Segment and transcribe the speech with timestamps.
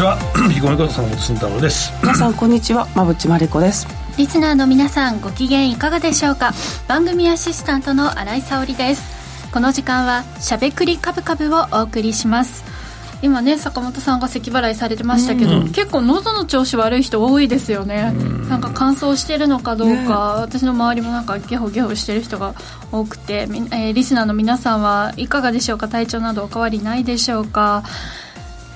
[0.00, 0.56] 皆さんこんにちは。
[0.56, 1.92] 彦根こと坂本慎太郎です。
[2.02, 2.88] 皆さんこんにちは。
[2.94, 3.86] 馬淵真理子です。
[4.16, 6.54] リスナーの皆さんご機嫌いかがでしょうか？
[6.88, 9.02] 番組アシスタントの新井沙織です。
[9.52, 12.64] この時間はしゃべくりカブカブをお送りします。
[13.20, 22.54] 今ね坂本さんが咳払いされてましたけど、うん、結構喉の調子悪い人多いですよね、うん、なんか乾燥してるのかどうか、ね、私の周りもなんかゲホゲホしてる人が
[22.90, 25.88] 多くて、えー、リスナーの皆さんはいかがでしょうか？
[25.88, 27.82] 体調などお変わりないでしょうか？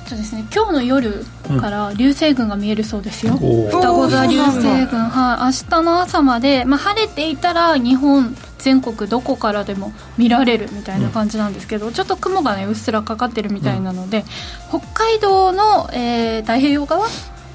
[0.07, 0.45] そうですね。
[0.55, 1.25] 今日の夜
[1.61, 5.01] から流星群が見えるそうですよ、うん、双子座流星群。
[5.01, 5.45] はい。
[5.45, 14.25] 明日の朝まで、まあ、晴れていたら日本全国どこからでも見られるみたいな感じなんですけど、うん、ちょっと雲がねうっすらかかってるみたいなので、
[14.73, 17.07] うん、北海道の、えー、太平洋側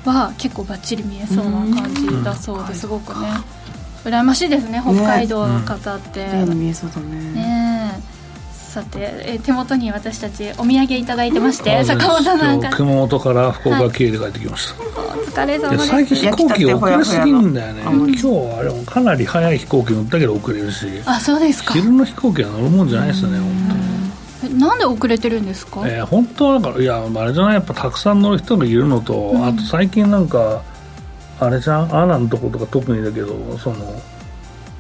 [0.06, 3.28] は結構ばっちり見えそうな感じだそうですごくね。
[4.04, 7.34] 羨ましいですね北海道の方って、ね、見えそうだね。
[7.34, 8.19] ね
[8.70, 12.78] さて、えー、手元に私たちお土産いただいてまして、坂本さんから。
[12.78, 17.82] 熊本から福岡経由で帰ってきました、はい、お疲れ様です最近飛行機遅れすぎるんだよね。
[17.82, 18.28] 今日
[18.60, 20.86] あれもかなり早い飛行機乗ったけど遅れるし。
[21.06, 21.74] あそうですか。
[21.74, 23.50] 昼の飛行機は乗るもんじゃないですよね本
[24.42, 24.60] 当に。
[24.60, 25.82] なんで遅れてるんですか？
[25.86, 30.62] えー、本当はだからいやあれじゃないやっぱたくさん乗る人がいるのと、うん、あと最近なんか
[31.40, 31.96] あれじゃん？
[31.96, 34.00] アナのとことか特にだけどその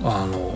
[0.03, 0.53] あの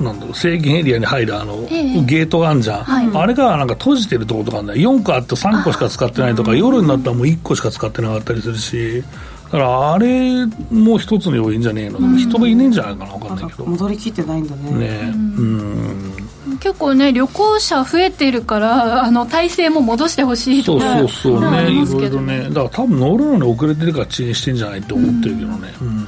[0.00, 9.04] なんだろう制限エリアに入るあの、えー、ゲートがあるじゃん、はい、あれがなんか閉じてるところとかあるんだよ4個あって3個しか使ってないとか夜になったらもう1個しか使ってなかったりするし。
[9.44, 13.66] だからあれも一つの要因じゃねえの、うん、人がいねえんじゃないかな分かんないけど。
[13.66, 14.70] 戻りきってないんだね。
[14.72, 16.14] ねうん。
[16.58, 21.70] 結構ね旅行者増えてるからあの体制も戻してほしいとかそうそうそうね。
[21.70, 22.48] いろいろね。
[22.48, 25.74] だから多分乗るのに遅れてるから遅延してんじゃないって思ってるけどね。
[25.80, 26.06] うん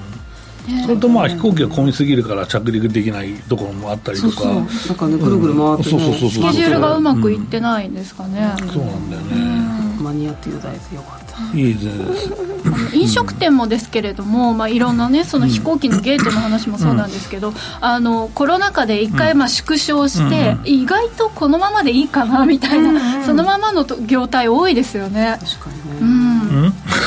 [0.85, 4.43] それとまあ飛行機が混みすぎるから着陸できないところもあったりとか。
[4.43, 4.67] そうなん
[4.97, 9.77] かねぐるぐる回って、ね、そうそうそうスケジュールがうまくいってないんですかね、うん、そうなんだよね。
[10.03, 11.27] 間に合っていただいてよかった。
[11.57, 11.81] いいで
[12.17, 25.39] す飲食店もですけれども、まあ、いろんなねその飛行機のゲートの話もそうなんですけど、うん、あのコロナ禍で一回まあ縮小して、うん、意外とこのままでいいかなみたいな、そのままの業態多いですよね。
[25.41, 26.36] 確かにね、うん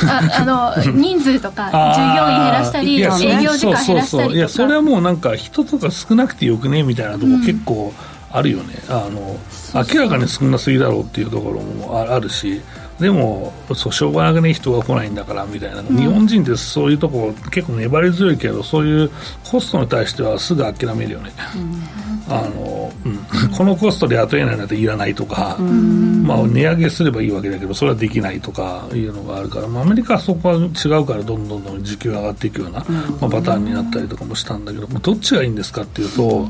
[0.08, 4.36] ああの人数とか従業員減らしたり営業時間減らしたりとか。
[4.36, 7.94] いやそれはもうなんか人とか少なくてよくねみたいなとこ結構
[8.32, 9.40] あるよね、あの
[9.74, 12.62] 明らかに少なすぎだろうっていうところもあるし
[13.00, 19.12] でもそうしょうがなくね人が来ないんだからみたいな、うん、日本人ってそういうとこ結構粘り強いけどそういう
[19.50, 23.18] コストに対してはすぐ諦めるよね、うん、あのうん、
[23.56, 32.86] このコストで雇えないなんていらないとか、まあ、値上げすればいいわけだけどそれはできないとかいうのがあるから、まあ、アメリカはそこは違うからどんどんどん時給が上がっていくような、
[33.22, 36.50] まあ、パターンになったりとかもしたんだけどどっちがいいんですかっていうと、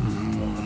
[0.00, 0.23] うん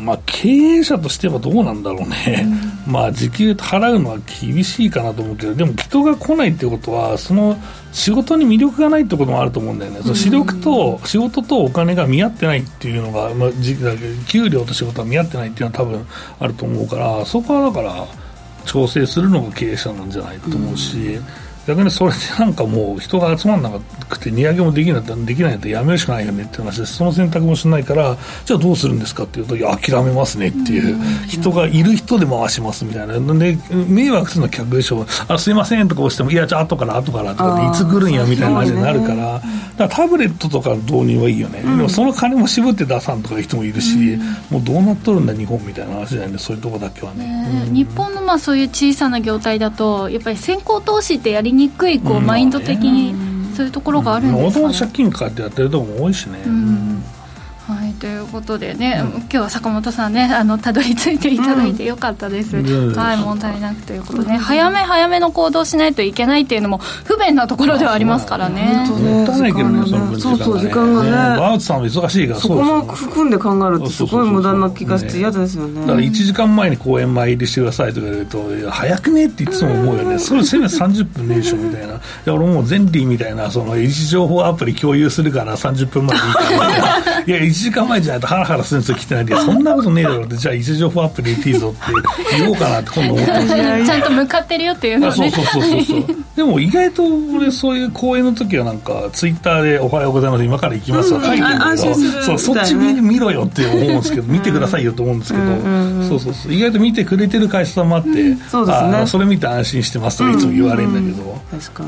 [0.08, 2.48] まあ、経営者としてはどうなんだろうね、
[2.86, 7.58] うん、 まあ時給払うのは厳しいかなと思うけどでも人が来ないってことはその
[7.92, 13.50] 仕事に魅力がないってこともあると思うんだよね、その視力と仕事とお金が見合ってないっていうのが、まあ、
[14.26, 16.06] 給料と仕事が見合ってないっていうのは多分
[16.40, 18.06] あると思うからそこはだから
[18.64, 20.96] 調整するのが経営者なんじゃないかと思うし。
[20.96, 21.24] うん
[21.68, 30.98] 逆にそれでなんかもう人が集まらなくて値上げもできないできないってやめるしかないよねって話でその選択もしないからじゃあどうするんですかっていうといや諦めますねっていう
[31.28, 33.18] 人がいる人で回しますみたいな。
[33.18, 39.42] で迷惑するのは客でしょあすいませんとか押してもいやじゃあ後から後からとかいつ来るんやみたいな感じになるからだか
[39.76, 44.18] らタブレットとか導入はいいよね、でもその金も渋って出さんとかいう人もいるし、
[44.50, 53.14] もうどうなっとるんだ日本みたいな話じゃないんでそういうとこだけはね、日本のまあそういう小さな業態だとやっぱり先行投資ってやりにくいこう、マインド的に
[53.54, 54.46] そういうところがあるんですかね。
[54.46, 56.38] もともと借金買ってやってるとこも多いしね。
[56.38, 56.48] はい、
[57.98, 68.86] ということでね、うん、今日は坂本さんねあのたどり着いていただいてよかったです、うん、はい問題なくということで、ね、早め早めの行動しないといけないっていうのも不便なところではありますからね。
[68.88, 71.10] もったいないけどねそうそう時間がね。
[71.10, 75.80] バウツさんも忙しいからそこも含んで考えるとすごい無駄な気がして嫌ですよね。
[75.80, 80.18] だから1時間前に公演前入りしてくださいとか言うと早くねっていつも思うよね。
[80.18, 81.94] それせめて30分ねえしょみたいな。
[81.94, 91.86] いや俺もうゼンリーみたいなその位置情報アプリ共有するから30分前にいいからいや1時間前じゃないとハラハラするんですよ来てないで そんなことねえだろってじゃあ位置情報アプリでいいぞっ
[92.30, 93.46] て言おうかなって今度思ってます。
[93.84, 95.12] ちゃんと向かってるよっていうのね。
[95.12, 96.04] そうそうそうそう
[96.36, 97.04] でも意外と
[97.36, 105.44] 俺そういう講演の時はなんかツイッターで「おはようございます今から行きます」と書いてるけど、そうそっち見見ろよって思うんですけど見てくださいよと思うんですけど、
[106.08, 106.52] そうそうそう。
[106.54, 111.38] 意外と見てくれてる会社さんもあって、そうですね、それ見て安心してますとかいつも言われるんだけど、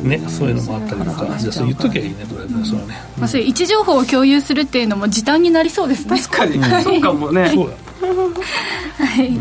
[0.02, 1.30] ねそういうのもあったりとか。
[1.38, 6.18] じゃあそう言っときゃいいねとりあえずそれはね、まあ、そういう位置情報を共有するっていうのも時短になりそうですね。
[6.18, 7.50] 確かに、そうかもね。
[7.50, 7.76] そうだ。
[8.00, 9.38] はい、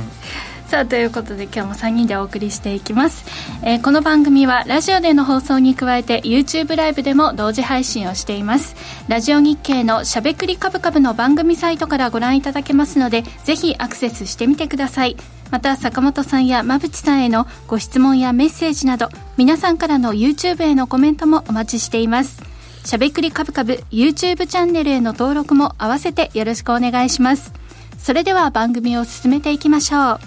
[0.67, 3.25] さあということで今日も3人でお送りしていきます、
[3.63, 8.75] えー、この番組はラジオでの放送に加えて YouTube ライブでも同時配信をしています。
[9.07, 15.15] ラジオ日経のしゃべくりカブカブの番組サイトからご覧いただけますのでぜひアクセスしてみてください。
[15.51, 22.48] また坂本さんや馬淵さんへのご質問やメッセージなど皆さんからの YouTube へのコメントもお待ちしています
[22.83, 27.53] しゃべくりカブカブ YouTube チャンネルへの登録も合わせてよろしくお願いします。
[27.97, 30.19] それでは番組を進めていきましょう。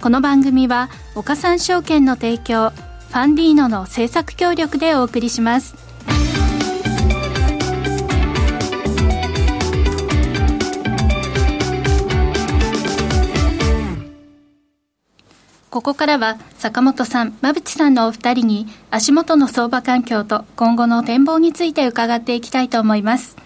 [0.00, 5.87] この番組は岡三証券の提供ファンディーノの制作協力でお送りします。
[15.70, 23.36] ここからは坂本さん、馬淵さんのお二人に足元の相場環境と今後の展望について伺っていきたいと思います。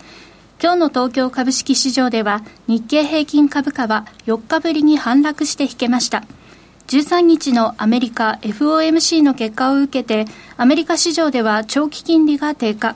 [0.63, 6.23] 今日の東京株式市場では日経平均株価は4日ぶりに反落して引けました。
[6.87, 12.95] 13日のアメリカ FOMC の結果を受けて、アメリカ市場では長期金利が低下。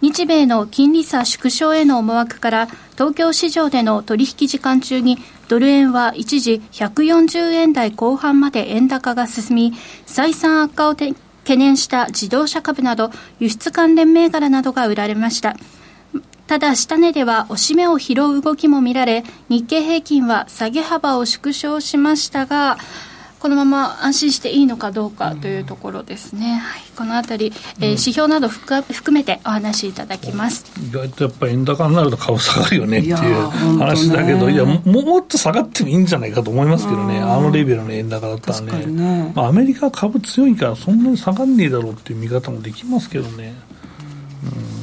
[0.00, 5.18] 日米の金利差縮小への思惑から、東京市場での取引時間中に
[5.48, 9.72] ドル円は一時140円台後半まで円高が進み、
[10.06, 11.14] 採算悪化を懸
[11.56, 15.56] 念した自動車株など輸出関連銘柄などが売られました。
[16.46, 22.78] ただ、下値では押し目を拾う動きも見られ、日経平均は下げ幅を縮小しましたが、
[23.40, 30.70] このまま安心していいのかどうかというところですね、はい、このあたり、えー、指標など含めてお話しいただきます。
[30.78, 33.16] 意外とやっぱり円高になると株下がるよねっていう
[33.78, 39.32] 話だけど、いやもっと下がってもいいんじゃないかと思いますけどね、あのレベルの円高だったらね、ね。
[39.34, 43.54] まあ、アメリカ株強いから、そんなに下がんねえだろうっていう見方もできますけどね。
[44.44, 44.79] うん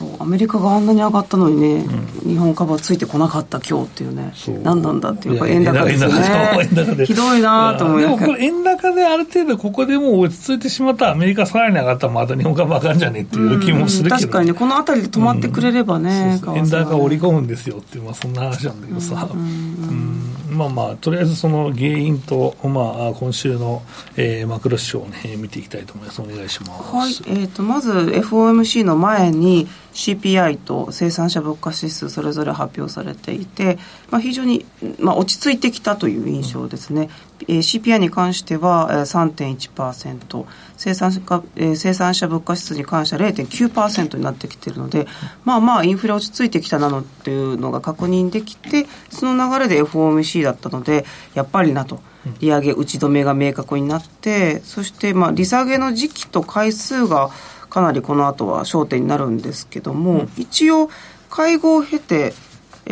[0.00, 1.84] そうアメリカがあんなに上がったのにね、
[2.24, 4.32] うん、日本株はついてこなかった今日っていうね
[4.62, 7.04] 何なんだっていうか円高ですね。
[7.04, 8.38] ひどいなと思いながら。
[8.38, 23.82] 円高である程度ここでもう落ち着いてしまったらアメリカさらに上がったらまた日本株上がるんじゃねっていう気もするけど、うん、確かにねこの辺りで止まってくれればね、うん、円高を織り込むんですよっていう、まあ、そんな話なんだけどさ、うんまあまあ、とりあえずその原因と、まあ、今週の、
[24.16, 26.20] えー、マクロ指標を、ね、見ていきたいと思います。
[26.22, 26.66] お願いしま
[27.10, 27.22] す。
[27.22, 27.40] はい。
[27.40, 33.78] えっ、ー、と、まず FOMC の前に CPI と生産者物価指数それぞれ発表されていて、
[34.10, 34.64] まあ、非常に、
[34.98, 37.10] まあ、落ち着いてきたという印象ですね。
[37.48, 40.46] えー、CPI に関しては、えー、3.1%、
[40.76, 45.06] 生産者、えー、生産者物価指数に関しては0.9%になってきているので、
[45.44, 51.04] まあまあインフレ落ち着いてきたなのっていうのが確認できて、その流れで FOMC だったので、
[51.34, 52.00] やっぱりなと。
[52.38, 57.30] 利上げ打ち止めが明確になって、そしてまあ利下げの時期と回数が
[57.70, 60.90] かなりこの後は焦点になるんですけども、うん、一応
[61.30, 62.34] 会合を経て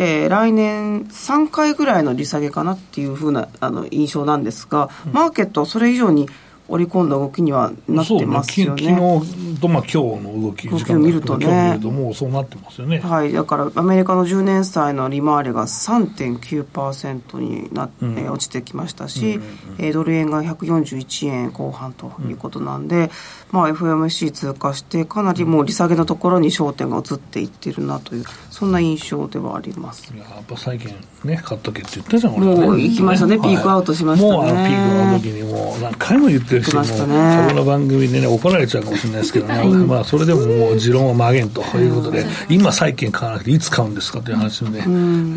[0.00, 6.28] えー、来年3回ぐらいの利下げかなっていうふうなあの印象なんですが、マーケットはそれ以上に
[6.68, 8.92] 織り込んだ動きにはなってますよね。
[8.92, 11.78] ね昨日と、まあ、今日の動き、動きを見るとね。
[11.82, 12.98] もうそうなってますよね。
[12.98, 13.32] はい。
[13.32, 23.10] だから、アメリカの10年債の利回りが3.9%になって、うん、落ちてきましたし、うんうんドル円が141円後半ということなんで、うん、
[23.52, 28.24] まあ、FMC 通過して、かなりもう利下げのところに焦点が移っていってるなという、
[28.58, 30.12] そんな印象ではあります。
[30.12, 34.32] いや、やっぱ最近ね、買っとけって言ったじゃん、俺、ね、もう行きましたね、ピークアウトしましたね。
[34.32, 41.62] もうあのピークの時にもう何回も言ってるし、もう、その番組でね、怒られちゃうかもしれないですけどね、まあ、それでももう持論は曲げんと。
[41.62, 41.88] い。
[41.88, 44.84] うことで、今債券買わなくていつ買うんですかという話で、ね、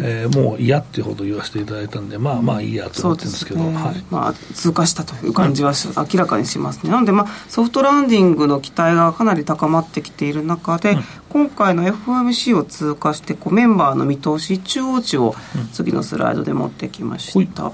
[0.04, 5.74] えー、もう嫌っていうほど言わせていただいたんで、まあまあいいやと思ってるんですけど、ね、はい、まあ、通過したという感じは
[6.12, 6.90] 明らかにしますね。
[6.90, 15.34] なので、まあ、ソフトランディングの期待がかなり高まってきている中で、うん、今回の FOMC を通過してこうメンバーの見通し中央値を
[15.72, 17.64] 次のスライドで持ってきました。
[17.66, 17.72] うん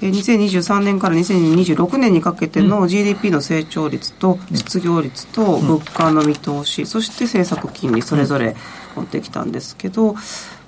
[0.00, 8.56] 2023年から2026年にかけての GDP の成長率と失業率と物価の見通し、そして政策金利それぞれ
[8.96, 10.14] 持ってきたんですけど、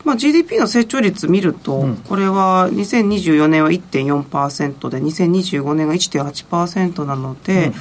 [0.04, 7.73] まあ、GDP の成長率見ると、これは2024年は1.4%で2025年が1.8%なので、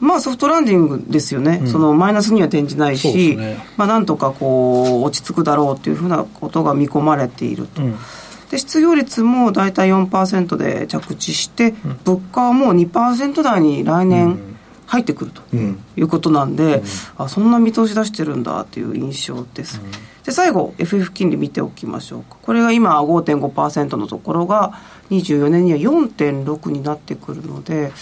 [0.00, 7.82] まあソフトランディングですよね、うん、そのマイナスには転じないし、ね、まあなんとかこう落ち着くだろうというふうなことが見込まれていると。
[7.82, 7.96] うん。
[8.50, 14.38] で失業率も大体4%で着地して、うん、物価はもう2%台に来年
[14.86, 15.42] 入ってくると
[15.96, 16.82] いうことなんで、うん、
[17.18, 19.80] あそんな見通し出してるんだという印象です。
[19.82, 19.90] うん、
[20.22, 22.36] で最後 FF 金利見ておきましょうか。
[22.40, 24.78] これが今5.5%のところが
[25.10, 27.92] 24年には4.6になってくるので、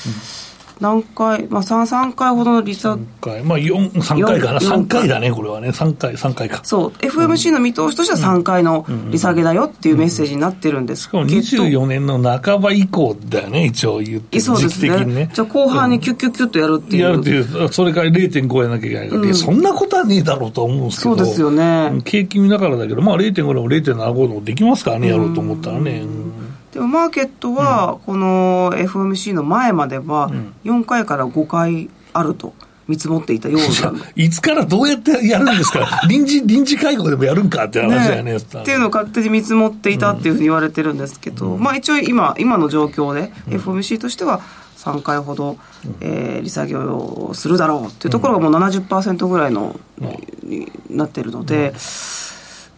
[0.81, 5.09] 何回、まあ3、3回ほどの利下3回、まあ4、3回かな、3回。
[5.09, 6.61] だね、これはね、3回、3回か。
[6.65, 11.11] そう、FMC の見通しとしては3回の利下げだよっていうメッセージになってるんです。
[11.11, 15.05] けど、24年の半ば以降だよね、一応言ってそうですね。
[15.05, 15.31] ね。
[15.33, 17.03] じゃあ後半にキュッキュッキュッとやるっていう。
[17.03, 19.09] やるっていう、それから0.5やなきゃいけない。
[19.09, 22.01] から、うん、そんなことはねえだろうと思うんですけど、そうですよね。
[22.05, 26.03] 景気見ながらだけど、まあ0.5でも0.75でもできますからね、やろうと思ったらね。
[26.03, 26.34] うん
[26.75, 30.29] でもマーケットは、この FOMC の前までは、
[30.65, 32.53] 4回から5回あると。
[32.87, 34.05] 見積もっていたような。
[34.15, 36.03] いつからどうやってやるんですか？
[36.07, 38.33] 臨時、臨時会合でもやるんかって話だよね。
[38.33, 38.37] ね。
[38.37, 44.43] っていうのを勝手に見積もっていたっていうふうに言われてるんですけど、うん、まあ一応今、今の状況で FOMC としては
[44.77, 52.34] 3回ほど、うん、えー、利下げをするだろうっていうところがもう70%ぐらいの、うん、になってるので、うん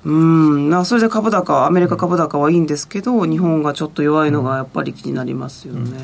[0.06, 0.70] うん。
[0.70, 5.98] なそれで株高アメリカ株高はいいんですけど日本がちょっと弱いのがやっぱり気になりますよね、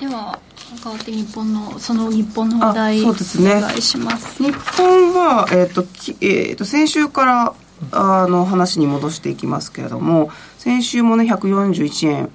[0.00, 0.38] では
[0.82, 3.56] 変わって日本のその日本の話題そうですね。
[3.56, 4.42] お願いします。
[4.42, 5.82] 日本は、えーと
[6.20, 7.54] えーと、先週から
[7.92, 12.30] あの話に戻していきますけれども先週もね141円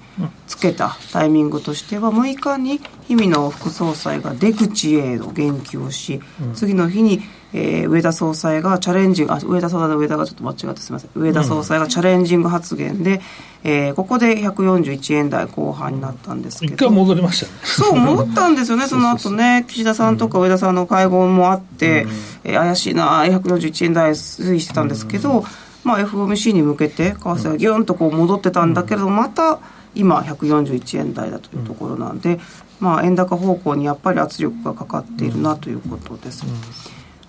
[0.46, 6.20] つけたタイミングとしては6日に日々の副総裁が出口への言及をし、
[6.54, 7.20] 次の日に
[7.52, 11.10] えー、上田総裁がチャレンジング、あ、上田総裁の上田がちょっと間違ってすみません。
[11.14, 13.20] 上田総裁がチャレンジング発言で、
[13.64, 16.74] うん、えー、ここで141円台後半になったんですけど。
[16.74, 17.52] 一回戻りましたね。
[17.64, 19.64] そう、戻ったんですよね、 その後ね。
[19.68, 22.10] 岸田さんとか上田さんの会合もあって、うん、
[22.44, 25.44] えー、怪しいな、141円台推移してたんですけど、うん、
[25.82, 29.58] まあ FOMC に向けて、為替がギュンとこう戻ってたんだけれども、また、
[29.94, 32.38] 今141円台だというところなんで、
[32.78, 36.44] まあ、円高方向にやっぱり圧力がかかっているなということです。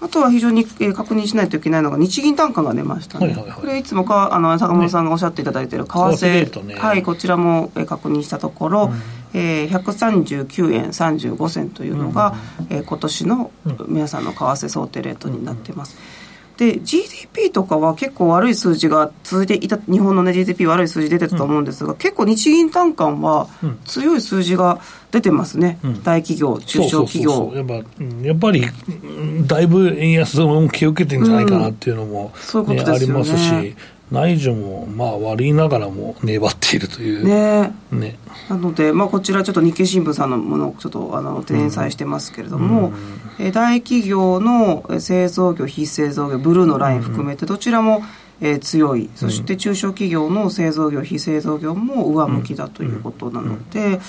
[0.02, 8.92] あとは非常に、えー、確認しないといけないのが日銀単価が出ましたね、はいはいはい、これいつもかあの坂本さんがおっしゃっていただいている為替、ね、はい、こちらも、えー、確認したところ、
[9.34, 13.52] うん、えー、139円35銭というのが、うん、えー、今年の
[13.88, 15.98] 皆さんの為替想定レートになっています。
[16.16, 16.21] うん
[16.62, 23.48] で GDP とかは結構悪い数字が続いていた日本の、ね、GDP 悪い数字出てたと思うんですが、うん、結構日銀単価は
[23.86, 27.52] 強い数字が出てますね、うん、大企業中小企業。
[28.22, 28.64] やっぱり
[29.48, 33.76] だいぶ円安の恩恵を受けてるんじゃないかなっていうのも、ね、そういうことですよね、ありますし
[34.12, 37.26] 内需もまあ悪いながらも粘っているという。
[37.26, 37.74] ね。
[37.92, 38.20] ね。
[38.50, 42.92] なので、まあ、こちらちょっと日経新聞さんのものをちょっとあの転載してますけれども、
[43.40, 48.04] うん、大企業の製造業非製造業ブルーのライン含めてどちらも、
[48.42, 49.10] えー、強い。
[49.16, 54.02] そして中小企業の製造業非製造業も上向きだということなので、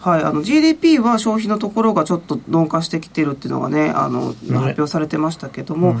[0.00, 6.00] はい、あの GDP は消費のところがちょっと鈍化してきてるっていうのがねあの発表されてましたけども、うん、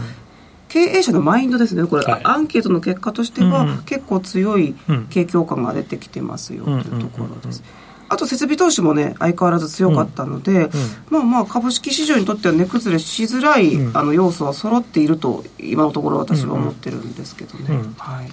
[0.72, 1.86] 経営者のマインドですね。
[1.86, 4.74] これ、はい、アンケートの結果としては、うん、結構強い
[5.10, 7.62] 景況感が出てきてますよというところです。
[8.08, 10.70] あと設備投資もね相変わらず強かったので、うんうん、
[11.10, 18.30] まあまあ株式市場にとっては値崩れしづらい、うん、あの要素は揃っていると今のところ私は思ってるんですけどね、はい。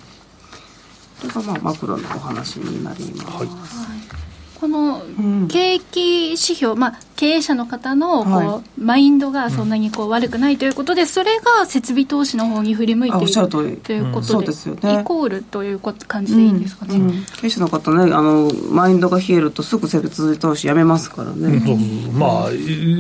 [1.21, 4.28] これがまあマクロのお話になります、はい
[4.59, 5.01] この
[5.47, 17.01] 景気指標、まあ、経営者の方のこう、はい、マインドがそんなにこう悪くないということで、それが設備投資の方に振り向いているということで,、ですよね、イコールという感じでいいんですかね、うん。
[17.03, 22.49] うん、経営者の方ねあのマインドが冷えるとすぐ設備投資やめますからね、うん、まあ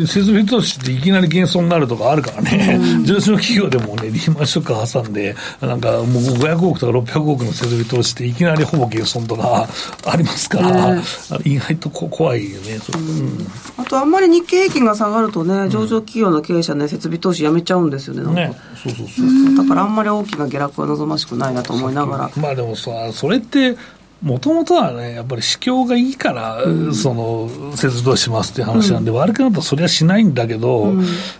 [0.05, 9.67] 設備投資っていきなり減損になるとかあるからね、上昇企業でもねリーマンショック挟んでなんかもう500億とか600億の設備投資っていきなりほぼ減損とか
[10.05, 11.01] ありますから、ね
[11.49, 18.55] 意外と怖いよね、うん、あとあんまり日経平均が下がるとね上場企業の経営者ね設備投資やめちゃうんですよねね。
[18.75, 22.31] そうそうそうだからあんまり大きな下落は望ましくないなと思いながら。
[22.37, 23.77] まあでもさそれって
[24.21, 30.93] もともとはね、やっぱり市況がいいから、うん、その、節動しますっていう話なんで、うん、悪くなったらそれはしないんだけど、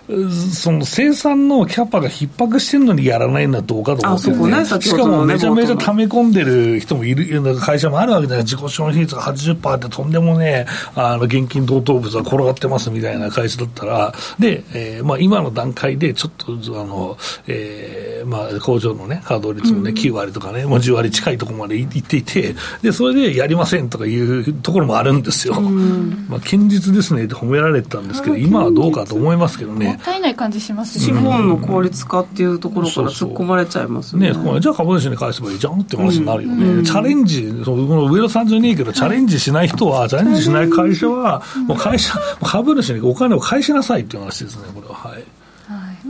[0.08, 4.60] うん、その生産のキャパが逼迫してるのにやらないのはどうかと思ってね。
[4.60, 8.44] ねしかもめちゃめちゃ溜め込んでる人もいる、会社もあるわけだよ。
[8.44, 17.18] 自己資本比率が80%ってとんでもね、あの、現金同等物は転がってますみたいな会社だったら、で、えー、まあ今の段階でちょっと、あの、
[17.48, 25.60] えー、まあ工場のね、稼働率もね、9割とかね、もう10割近いところまでいっていて、で、それでやりませんとかいうところもあるんですよ。
[25.60, 29.88] まあ、堅実ですねって褒められてたんですけど、今はどうかと思いますけどね。
[29.88, 31.06] もったいない感じしますね。
[31.06, 34.34] 資本の効率化っていうところから突っ込まれちゃいますね。
[34.34, 36.84] そうそうねじゃあ株主に返せばいいじゃんって話になるよね。
[36.84, 44.94] チャレンジ、その上田30人いいけど、チャレンジしない人は、チャレンジしない会社は、もう会社、株主にお金を返しなさいっていう話ですね、これは。
[44.96, 45.24] はい。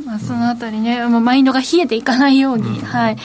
[0.10, 3.18] まあ、そのあたりね、もうマインドが冷えていかないように、はい、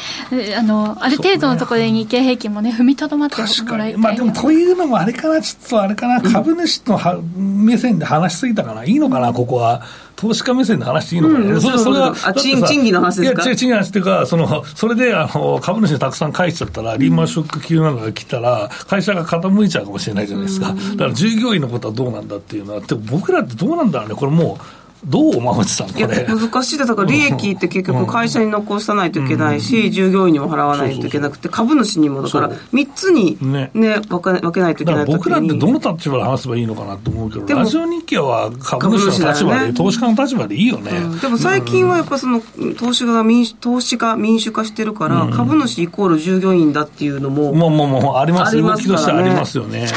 [0.55, 3.43] あのある程度のところで日経平均もね、踏みとどまっても
[3.79, 9.83] らいたいまあでもというのもあれかな、ちょっとあれかな、株主のは目線で話しすぎたかな、いいのかな、ここは。
[10.17, 13.43] 投資家目線で話していいのかね、うん、それそれはあ賃金の話ですか？
[13.45, 24.65] いや、賃金の話っていうか、そのそれであの株主にたくさん返しちゃったら、リーマンショック級なのが来たら、会社が傾いちゃうかもしれないじゃないですか、だから従業員のことはどうなんだっていうのは、でも僕らってどうなんだろうね、これもう。
[25.07, 37.31] どう馬内さんこれ難しいだから利益って結局会社に残さないといけないし、従業員にも払わないといけなくて株主にもだから3つにねね分け分けないといけない僕らってどの立場で話せばいいのかなと思う？
[37.31, 42.41] けどラジオ日経は株主の立場で、ね、投資家の立場でいいよね、うん、でも最近はやっぱその
[42.79, 47.21] 投資が民主投資が民主化してるから、株主イコール従業員だっていう？
[47.21, 47.71] のももう？
[47.71, 48.17] もうもう？
[48.17, 49.89] あります動きとしてありますよね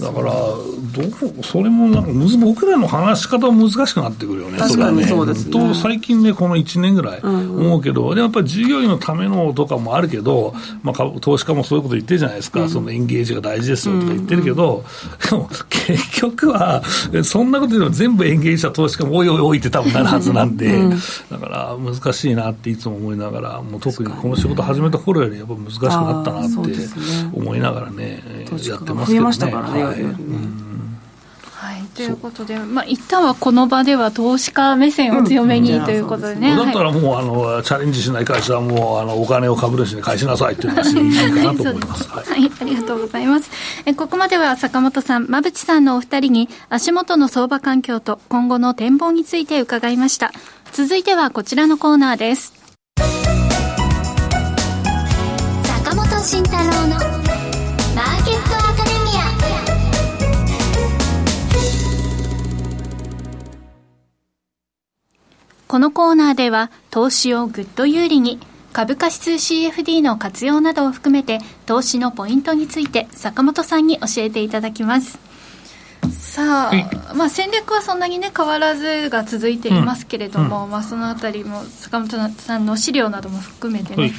[0.00, 5.52] だから、どうそれもなんかむず、僕らの話し方も難しくなってくるよね、確かにそうですね。
[5.52, 14.84] と最近ね、この1年ぐらい思うけど、うん、でもやっぱり従業員のためのとかもあるけど、まあ、投資家もそういうこと言ってるじゃないですか、うん、そのエンゲージが大事ですよとか言ってるけど、
[15.30, 16.82] でも結局は、
[17.22, 20.76] そんなことでも全部エンゲージした投資家もおいおいおいって多分なるはずなんで、
[21.30, 26.56] だから難しいなっていつも思いながら、もう特にこの仕事始めた頃よりやっぱ難しくなったなって
[27.32, 28.22] 思いながらね、
[28.66, 29.83] やってますけどね。
[29.88, 36.54] はい、はい、ということで、まあ一旦はこの場では投資家目線を強めに、ということでね。
[36.54, 42.08] だったらもう、あのチャレンジしない会社はもうあのお金を株主に返しなさいっていう話でいいかなと思います。
[42.08, 43.50] はい、はい、ありがとうございます。
[43.86, 50.32] えここまでは坂本さん、馬淵さんのお二人に足元の相場環境と今後の展望について伺いました。
[50.72, 52.52] 続いてはこちらのコーナーです。
[55.84, 57.13] 坂本慎太郎の
[65.66, 68.38] このコーナーでは投資をぐっと有利に
[68.72, 75.18] 株価指数 CFD の活用などを含めて投資のポイントについて坂本さんに教えていただきます。
[76.10, 84.12] さあ、まあ、戦略はそんなにね変わらずが続いていますけれども、うん、まあ、そのあたりも坂本さんの資料なども含めてね、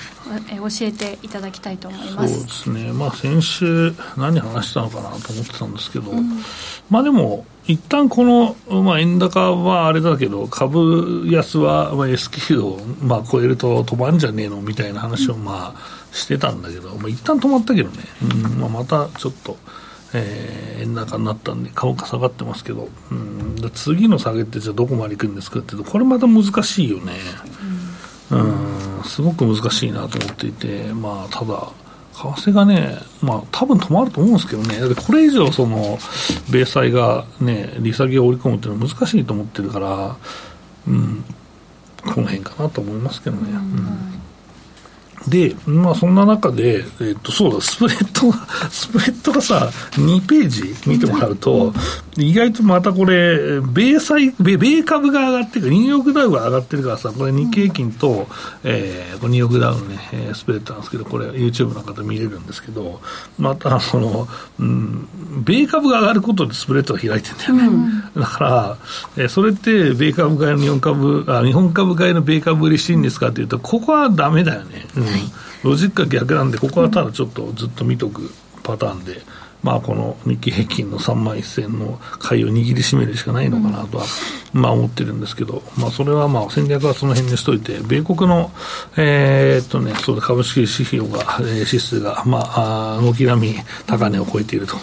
[0.50, 2.34] え教えていただきたいと思います。
[2.34, 6.41] そうですね、まあ、先週何話したのかなと思ってたんですけど、うん、
[6.89, 19.58] まあでも一旦この、まあ、円高はあれだけど、株安は、まあ、S q を、まあ、超えると止まんじゃねえのみたいな話を、まあ、してたんだけど、まあ、一旦止まったけどね、うんまあ、またちょっと、
[20.13, 27.13] えー、円高になったんで、株価下がってますけど、うん、で次の下げってじゃあどこまで行くんですかっていうと、これまた難しいよね。
[28.32, 31.67] うん、すごく難しいなと思っていて、まあ、ただ、
[32.15, 35.99] 為替がね、まあ多分止まると思うんですけどね、これ以上、その
[36.49, 40.15] 米債がね、利下げを織り込むっていうのは難しいと思ってるから、
[40.88, 41.23] うん、
[42.04, 43.51] この辺かなと思いますけどね。
[43.51, 44.25] うん
[45.28, 51.74] で、まあそんな中で、えっと、そうだ、スプレッドが、 スプレッドがさ、2ページ見てもらうと、
[52.18, 58.28] 意外とまたこれ、米債、米米株が上がってるニューヨークダウが上がってるからさ、これ日経平均と、
[58.64, 63.02] えー、こニューヨークダウのね、えー、スプレッドなんですけど、これ YouTube の方見れるんですけど、
[63.40, 64.28] また、その、
[64.60, 65.08] うん、
[65.44, 68.02] 米株が上がることでスプレッドが開いてるんだよね。
[68.16, 68.78] うん、だから、
[69.18, 74.86] えー、それって米株買いの日本株、あ、日本株買いの米株売りしていいんですかっていうと、ここはダメだよね。
[74.96, 75.06] うん
[75.63, 78.32] ロジックが逆なんで、ここはただちょっとずっと見とく
[78.63, 79.21] パターンで、
[79.65, 84.06] まあ、この日経平均の3万1000の買いを握りしめるしかないのかなとは、
[84.54, 88.51] まあ、思ってるんですけど、まあ、それはまあ戦略はその辺にしといて、米国の、
[88.95, 93.56] えー、っとね、そう株式指標が、えー、指数が、まあ、軒並み
[93.88, 94.75] 高値を超えていると、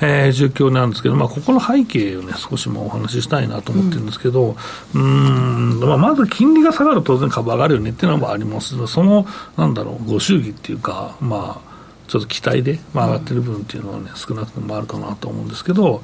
[0.00, 4.54] えー、状況なんですけど、まあ、ここの背景をね、少しもお話ししたいなと思ってるんですけど、
[4.94, 8.86] うん、んまあ、まず金利が下がると当然株上がるよねっていうのはあります。
[8.86, 11.67] その、なんだろう、ご祝儀っていうか、まあ、
[12.08, 16.02] ちょっと期待で、まあ、上がってる分っていうのはね、少なくともあるかなと思うんですけど、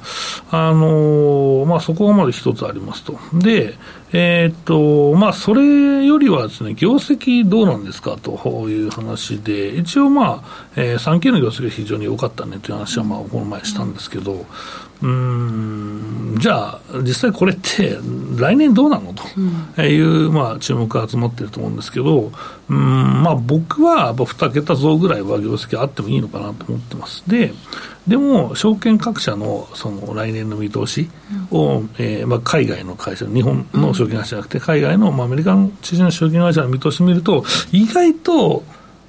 [0.51, 3.17] あのー、まあ、そこがまず一つありますと。
[3.33, 3.73] で、
[4.13, 14.45] えー、っと、まあ、それよりはですね、業績どうなんですかという話で、一応まあ、えー、3期の業績が非常に良かったねという話は、まあ、この前したんですけど、
[15.01, 16.37] うん。
[16.39, 17.97] じゃあ、実際これって、
[18.37, 22.31] 来年どうなのという、まあ、注目が集まっていると思うんですけど、
[22.69, 23.23] うん。
[23.23, 27.23] まあ、僕はやっぱ2桁増ぐらいは業績あってもいいのかなと思ってます。
[27.27, 27.53] で
[28.07, 31.09] でも、証券各社のその来年の見通し
[31.49, 38.63] を、うん、えー、まあ、海外の会社、日本の証券会社じゃなくて、海外の、まあ、アメリカの知事の証券会社の見通しを見ると、意外と、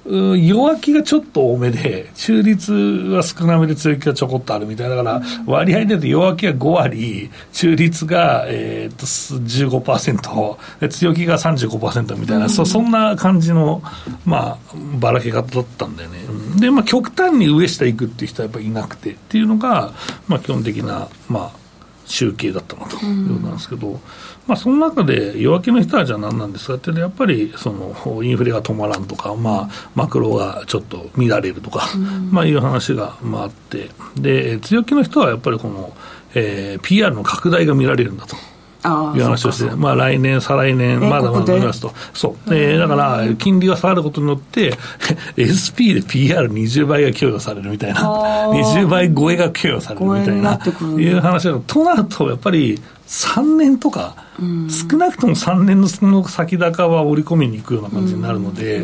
[0.09, 13.81] 弱気がちょっと多めで、 中立は少なめで強気がちょこっとあるみたいだから、割合で言うと弱気が5割、中立が、えー、と15%、強気が35%みたいな、うん、そそんな感じの、
[14.25, 14.57] まあ、
[14.99, 16.19] ばらけ方だったんだよね。
[16.59, 19.93] で、まあ、極端に上下行くっていう人はやっぱりいなくてっていうのが、
[20.27, 21.66] まあ、基本的な、まあ、
[22.07, 23.99] 集計だったなということなんですけど、うん、
[24.47, 35.93] まあ、その中で弱気の人はじゃあ何なんですかってやっぱりそのインフレが止まらんとか、まあ、マクロがちょっと乱れるとか、うん、まあ、いう話が、まあ、あってで強気の人はやっぱりこの、
[36.33, 38.35] えー、PR の拡大が見られるんだと。
[38.85, 44.73] いう話をして、まあ、来年、再来年、まだまだ見ますと、そう、えー、だから、金利が下がることによって、
[45.37, 48.01] SP で PR20 倍が供与されるみたいな、
[48.51, 50.59] 20倍超えが供与されるみたいな、
[50.99, 58.83] いう話だとなると、やっぱり3年とか、少なくとも3年のその先高は織り込みに行くような感じになるので、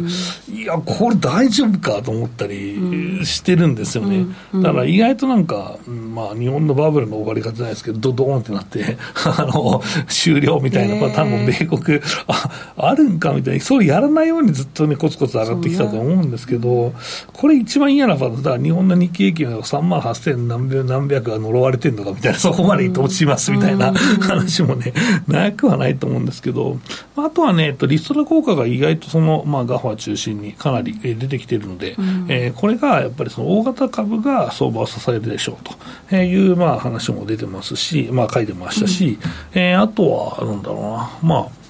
[0.52, 4.26] いや、これ大丈夫かと思ったりしてるんですよね。
[4.56, 16.94] だから意外となんか、まあ日本のバブルの終わり方じゃないですけど、ドドーンってなって、 あの、終了みたいなパターンも米国、あ、あるんかみたいに、そうやらないようにずっとね、コツコツ上がってきたと思うんですけど、
[17.32, 24.94] これ一番嫌なパターンだから日本の日経平均が3万8000何百何百が呪われてるのかみたいな、そこまで落ちますみたいな話もね、
[25.28, 26.78] な くはないと思うんですけど、
[27.16, 39.20] あとはね、リストラ効果が意外とその、まあ、ガファ中心にかなり出てきているので、うん、えー、これがやっぱりその大型株が相場を支えるでしょうという、まあ、話も出てますし、まあ、書いてましたし、
[39.54, 41.63] うん、えー、あとは、なんだろうな、まあ、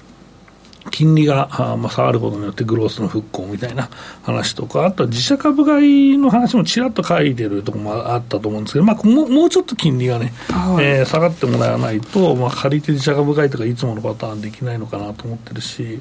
[0.90, 3.88] 金利が、まあ、下がることによってグロースの復興みたいな
[4.22, 16.00] 話とか、あとは自社株買いの話もちらっと書いてるところもあったと思うんですけど、まあ、もうもうちょっと金利がね、はい、えー、下がってもらわないと、まあ、借りて自社株買いとかいつものパターンできないのかなと思ってるし、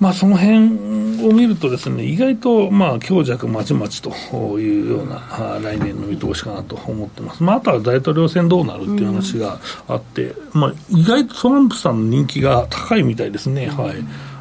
[0.00, 4.10] まあ、その辺を見るとですね、意外とまあ強弱まちまちと
[4.58, 7.42] いうような来年の見通しかなと思ってます。
[7.42, 9.58] まあ、あとは大統領選どうなるっていう話が
[9.88, 13.66] あって、うん、まあ、意外とトランプさんの人気が高いみたいですね。
[13.66, 13.96] はい。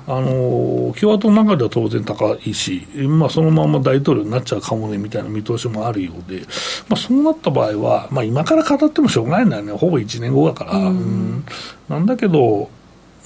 [0.09, 6.43] あの共和党の中では当然高いし、まあ、そのまま大統領になっちゃうかもねみたいな見通しもあるようで、
[6.87, 10.77] まあ、そうなった場合は、まあ、今から語ってもしょうがないんだよね、ほぼ1年後だから。
[10.77, 11.43] うん、
[11.89, 12.69] なんだけど、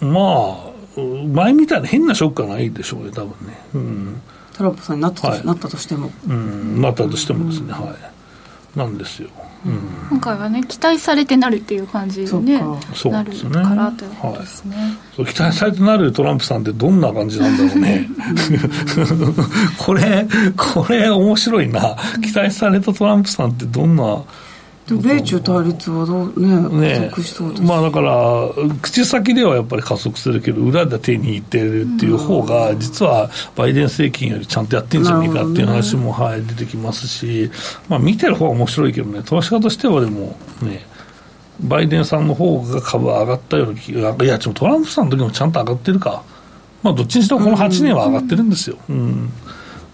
[0.01, 3.57] まあ、前みたいな変なショックはないでしょうね、多分ね。
[3.73, 4.21] うん、
[4.55, 6.11] トランプさんになったとはい、なったとしても。
[6.27, 8.77] うん、なったとしてもですね、うん、はい。
[8.77, 9.29] なんですよ。
[9.65, 18.09] うん、今回はね期待されてなるっていう感じに、ね、なるからということですね、はい、そう期待されてなるトランプさんってどんな感じなんだろうね。
[19.77, 20.27] これ
[20.57, 21.95] これ面白いな。
[22.23, 24.23] 期待されたトランプさんってどんな
[24.89, 27.11] 米中対立はどうねね
[27.61, 28.49] まあだから
[28.81, 37.49] 口先ではやっぱり加速するけど裏で手に入ってるっていう方が実はバイデン政権よりちゃんとやってんじゃねえかっていう話も、はい、出てきますし、
[37.87, 40.85] まあ、見てる方は面白いけどね投資家としてはでもね
[41.61, 46.23] バイデンさんの方が株上がったような気がいやちょっとトランプさんの時もちゃんと上がってるか。
[46.81, 49.33] まあどっちにしてもこの8年は上がってるんですよ、うん、うん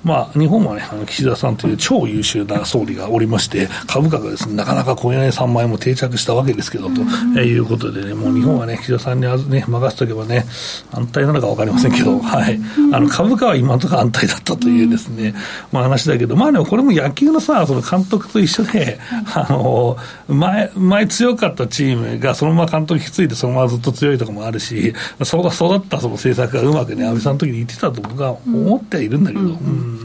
[0.07, 7.01] まあ、日本はね、あの岸田さんという超優秀な総理がおりまして、株価がですね、なかなか超えない3万円も定着したわけですけど、と
[7.41, 10.45] いうことでね、もう日本はね、岸田さんにね、任せとけばね、
[10.93, 12.57] 安泰なのか分かりませんけど、はい。
[12.93, 15.33] あの、株価は今のところ安泰だったというですね、
[15.73, 18.99] まあ話だけど、まあでもこれも野球のさ、その監督と一緒で、
[19.33, 19.97] あの、
[20.29, 24.93] 前、前強かったチームがそのまま監督引き継いでそのままずっと強いとかもあるし、
[25.23, 29.96] そうだ、育ったその政策がうまくね、安倍さんの時に言ってたと僕は思ってはいるんだけど、うん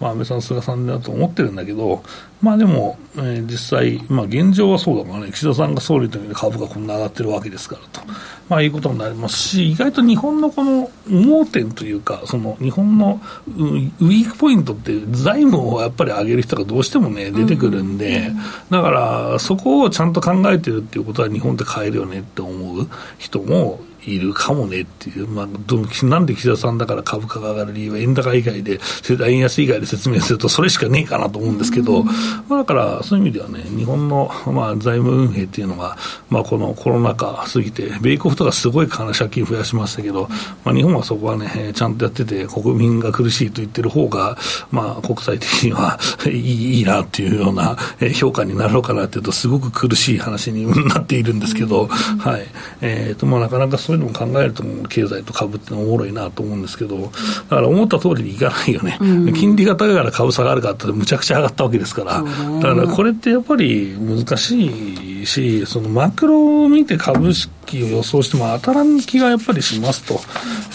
[0.00, 2.02] まあ、安倍さん、菅さんだと思ってるんだけど、
[2.42, 8.06] まあでも、えー、実際、まあ現状はそうだからね、岸田さんが総理という株がこんな上がってるわけですからと、
[8.48, 18.32] まあいうことになりますし、意外と日本のこの盲点というか、その日本のウィークポイントって財務をやっぱり上げる人がどうしてもね、出てくるんで、
[18.70, 22.86] だからそこをちゃんと考えてるっていうことは日本って変えるよねって思う
[23.18, 28.78] 人もいるかもねっていう、まあ、どなんで岸田さんだから株価が上がる理由は円高以外で、
[29.26, 32.12] 円安以外で説明すると、それしかねえかなと思うんですけど、ま
[32.50, 35.96] あ、だからそういう意味ではね、日本の、まあ、財務運営っていうのが、
[36.30, 40.28] まあ、このコロナ禍過ぎて、米国とかすごい借金増やしましたけど、
[40.64, 44.36] まあ、日本はそこはね、ちゃんとやってて、国民が苦しいと言ってる方が、
[44.70, 47.76] まあ、国際的には いいいいなっていうような
[48.14, 52.46] 評価になるのかなっていうと、すごく苦しい話になっているんですけど、はい。
[52.80, 57.08] えっ、ー、と、まあ、なかなかそういうのも考えると、経済と株ってのおもろいなと思うんですけど、だ
[57.56, 62.22] から思った通りにいかないよね、うん、金利が高いから株下がるかって、むちゃくちゃ上がったわけですから、
[62.60, 70.20] だからこれってやっぱり難しいいし、そのマクロを見て株式を予想しても当たらん気がやっぱりしますと、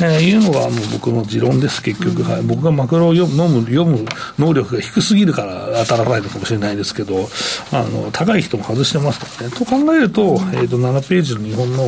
[0.05, 2.23] えー、いうのがもう僕の持論です、結局。
[2.23, 4.05] はい、僕がマクロを読む読む
[4.37, 7.27] 能力が低すぎるから当たらないのかもしれないですけど、
[7.71, 9.55] あの高い人も外してますからね。
[9.55, 10.21] と考えると、
[10.53, 11.85] えー、と7ページの日本の、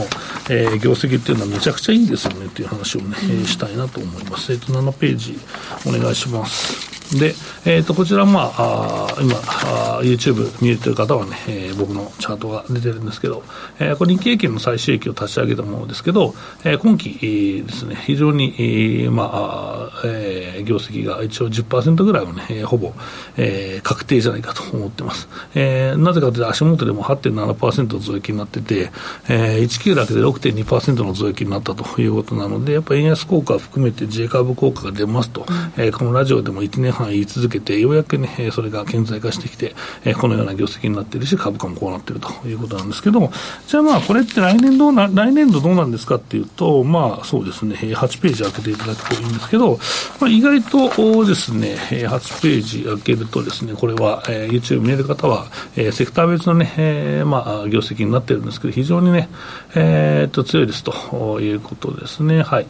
[0.49, 4.51] えー、業績っていうのはめちゃくちゃいいんですよねっていう話をね、したいなと思います。
[4.51, 5.37] え、ー、と7ページ
[5.85, 7.02] お願いします。
[7.17, 7.33] で、
[7.65, 13.43] えー、とこちら、まあ、あ今あ、YouTube 見れてる方はね、えー、僕のチャートが出てるんですけど、
[13.79, 22.93] えー、これ、日経平均の最終益を立ち上げたものですけど、えー、今期、えー、ですね、非常に、えーまあえー、業績が一応10%ぐらいはね、えー、ほぼ、
[23.37, 25.27] えー、確定じゃないかと思ってます。
[25.55, 28.91] えー、なぜかというと、足元でも8.7%増益になってて、
[29.29, 39.75] えー、19だけで6.2%の増益になったということなので、やっぱり円安効果を含めて J カーブ効果が出ますと、うん、えー、このラジオでも1年半言い続けて、ようやくね、それが顕在化してきて、
[40.19, 43.31] このような業績になっているし、株価もこうなっているということなんですけども、
[43.67, 49.79] じゃあまあ、これって来年どうな、来年度どうなんですかっていうと、まあそうですね、8ページ開けていただくといいんですけど、
[50.19, 59.29] まあ、意外とですね、8ページ開けるとですね、これは、YouTube 見える方は、セクター別のね、まあ、業績になってるんですけど、非常にね、
[59.75, 62.41] えー、っと、強いですということですね。
[62.41, 62.67] はい。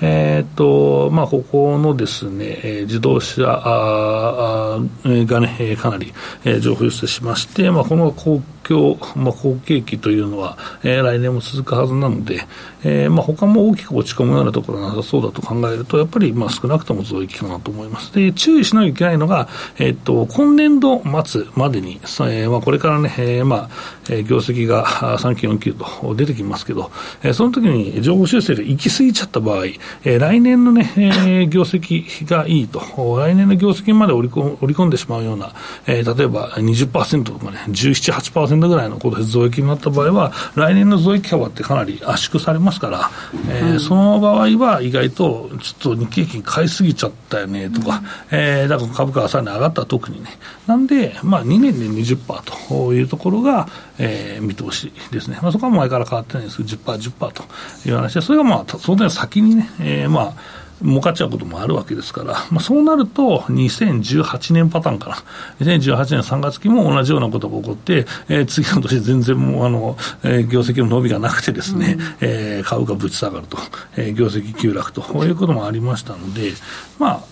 [0.00, 6.12] えーとまあ、ここのですね、え自動車ああがね、かなり、
[6.44, 12.40] え上昇しまして、まあ、この公況、まあ、好景気というのは、えー、来年も続くはずなので、
[12.82, 18.12] えーまあ、他も大きく落ち込むようなところはなさそうだと考えると、やっぱりまあ少なくとも増益かなと思います。
[18.14, 24.86] で、注意しなきゃいけないのが、えー、っと、今年度末までに、えーまあ、これからね、えー、まあ、業績が
[25.18, 26.90] 3期4期と出てきますけど、
[27.22, 29.64] えー、その時に情報修正が行き過ぎちゃった場合、
[30.04, 32.80] えー、来年のね、えー、業績がいいと、
[33.18, 35.52] 来年の業績まで織り込織り込んでしまうような、
[35.86, 43.10] えー、例えば20%とかね、17、8%ぐらいのことで増益になった場合は、来年の増益幅ってかなり圧縮されますから、
[43.50, 50.30] えー、うん、その場合は意外と、ちょっと日経平均買いすぎちゃったよねとか、うん、えー、だから株価がさらに上がったら特にね、
[50.66, 53.68] なんで、まあ、2年で20%というところが、
[53.98, 65.16] えー、見通しですね、まあ、そこは前から変わってないんですけど、10%、10%という話で、それがまあ、当然先にね、えー、まあ、儲かっちゃうこともあるわけですから、まあ、そうなると、2018年パターンかな、
[65.60, 73.56] 2018年3月期も同じようなことが起こって、えー、次の年、全然もうあの、えー、業績の伸びがなくてですね、うん、えー、株価ぶち下がると、
[73.96, 75.02] えー、業績急落と。
[75.24, 76.52] いうこともありましたので、
[76.98, 77.24] ま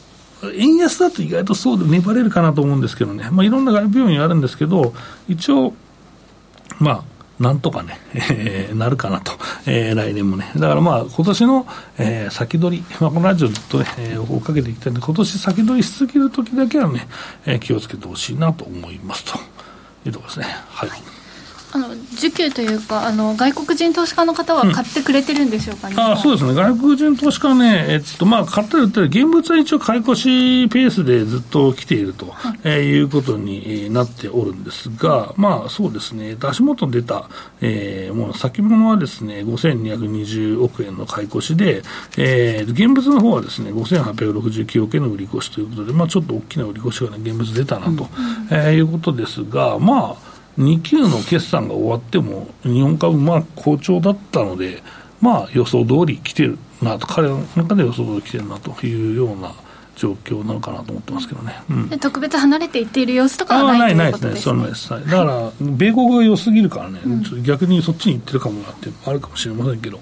[0.42, 4.94] あ、円安だと意外とそうで粘れるかなと思うんですけどね、まあ、いろんな外部要因あるんですけど、
[5.28, 5.74] 一応、
[6.78, 7.04] まあ、
[7.40, 9.32] なんとかね、 えー、なるかなと、
[9.66, 10.50] えー、来年もね。
[10.56, 11.66] だからまあ、今年の、
[11.98, 17.06] えー、先取り、まあ、このラジオずっとね、えー、追っかけていきたいんで、今年先取りしすぎるときだけはね、
[17.46, 19.38] えー、気をつけてほしいなと思いますと
[20.06, 20.56] いうところですね。
[20.68, 21.21] はい
[21.72, 32.58] あの需給というかあの、外国人投資家の方は買ってくれてるんでしょうかね、うん、あそうですね、外国人投資家はね、えっとまあ、買ったり売ったり、現物は一応、買い越しペースでずっと来ていると、はい。
[32.64, 37.28] えー、いうことになっておるんですが、まあそうですね、足元出た、
[37.60, 41.82] えー、もう先物はですね、5220億円の買い越しで、
[42.18, 47.98] えー、現物の方はですね、5869億円の売り越しということで、まあ、ちょっと大きな売り越しがね、現物出たなと、うん、
[48.50, 54.82] えー、いうことですが、まあ、2級の決算が終わっても、日本株、まあ好調だったので、
[55.20, 59.52] まあ予想通り来てるなと、彼の中で予想通り来てるなというような。
[59.96, 70.00] 状況なのかなと思ってますけどね、うん、特別離れていっている様子とかはないないですね、そうなんです、だから、米国が良すぎるからね、うん、逆にそっちに行ってるかもなってあるかもしれませんけど、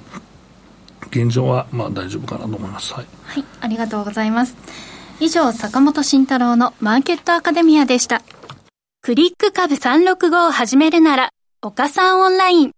[1.11, 2.95] 現状はまあ大丈夫かなと思います。
[2.95, 4.57] はい、はい、ありがとうございます。
[5.19, 8.23] 以上、坂本慎太郎のマーケットアカデミアでした。
[9.03, 11.31] クリック株365を始めるなら、
[11.63, 12.73] 岡さんオンライン。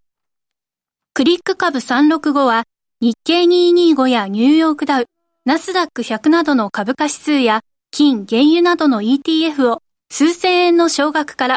[1.14, 2.62] クリック株365は、
[3.00, 5.06] 日経225やニューヨークダウ、
[5.44, 9.82] ナスダック100などの株価指数や、金、原油などの ETF を
[10.12, 11.56] 数千円の少額から、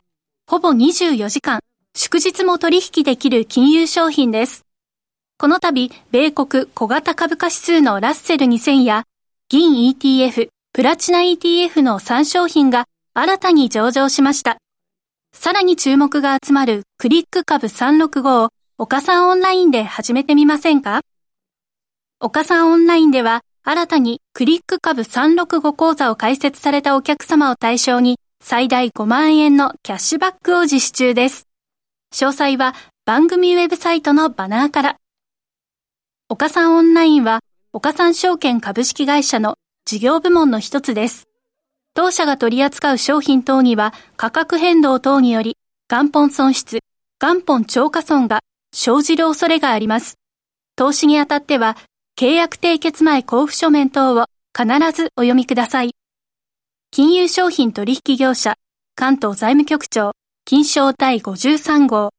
[0.50, 1.60] ほぼ24時間、
[1.96, 4.66] 祝日も取引できる金融商品です。
[5.38, 9.04] この度、米国小型株価指数のラッセル2000や、
[9.48, 12.86] 銀 ETF、プラチナ ETF の3商品が
[13.18, 14.58] 新たに上場しました。
[15.34, 21.00] さらに注目が集まるクリック株365を岡さんオンラインで始めてみませんか？
[22.20, 31.48] 岡さんオンラインでは新たにクリック株365講座を開設されたお客様を対象に最大5万円のキャッシュバックを実施中です。
[32.14, 32.76] 詳細は
[33.06, 34.98] 番組ウェブサイトのバナーから。
[36.28, 37.40] 岡さんオンラインは
[37.72, 41.30] 岡さん証券株式会社の事業部門の一つです。
[41.96, 45.58] 当社が取り扱う商品等には価格変動等により
[45.90, 46.80] 元本損失、
[47.22, 48.42] 元本超過損が
[48.74, 50.18] 生じる恐れがあります。
[50.76, 51.78] 投資にあたっては、
[52.20, 55.92] 契約締結前交付書面等を必ずお読みください。
[56.92, 58.56] 金融商品取引業者、
[58.96, 60.12] 関東財務局長、
[60.44, 62.10] 金賞第53号、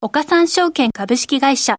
[0.00, 1.78] 岡三証券株式会社。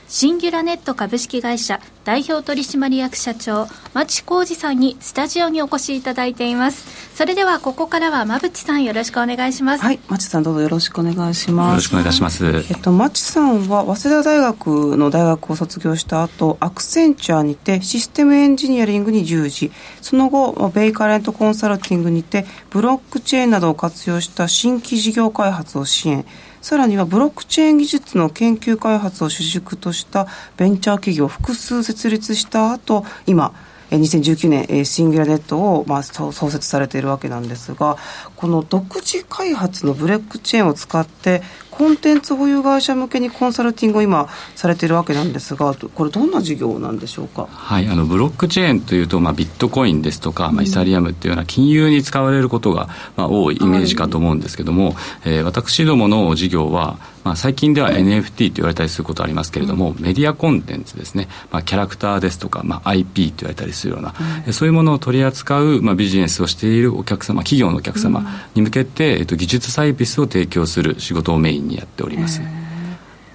[0.11, 7.15] シンギュラネット株式会社代表取締役社長町浩二さんにスタジオにお越しいただいています。
[7.15, 9.85] それではここからは馬淵さんよろしくお願いします。
[9.85, 11.69] はい町さんどうぞよろしくお願いします。
[11.69, 12.45] よろしくお願いいたします。
[12.45, 19.71] えっと町さんは早稲田大学の大学を卒業した後アクセンチャーにてシステムエンジニアリングに従事。
[20.01, 26.25] その後ベイカレントコンサルティングにてブロックチェーンなどを活用した新規事業開発を支援
[26.61, 33.53] さらにはブロックチェーン技術の研究開発を主軸としたベンチャー企業を複数設立した後今
[33.89, 37.97] 2019年シンギュラネットをまあ創設されているわけなんですが
[38.35, 41.41] この独自開発のブレックチェーンを使って
[41.71, 64.13] コンテンツ保有会社向けにコンサルティングを今されているわけなんですがこれどんな事業なんでしょうか、はい、あのブロックチェーンというと、まあ、ビットコインですとか、まあ、イサリアムっていうような金融に使われることが、まあ、多いイメージかと思うんですけども、はい、えー、私どもの事業は、まあ、最近では NFT と言われたりすることありますけれども、うん、メディアコンテンツですね、まあ、キャラクターですとか、まあ、IP と言われたりするような、
[64.45, 72.41] うん、そういうものを取り扱う、まあ、ビジネスをしているお客様企業のお客様に向けて、えっと、技術サービスを提供する仕事をメインにやっております。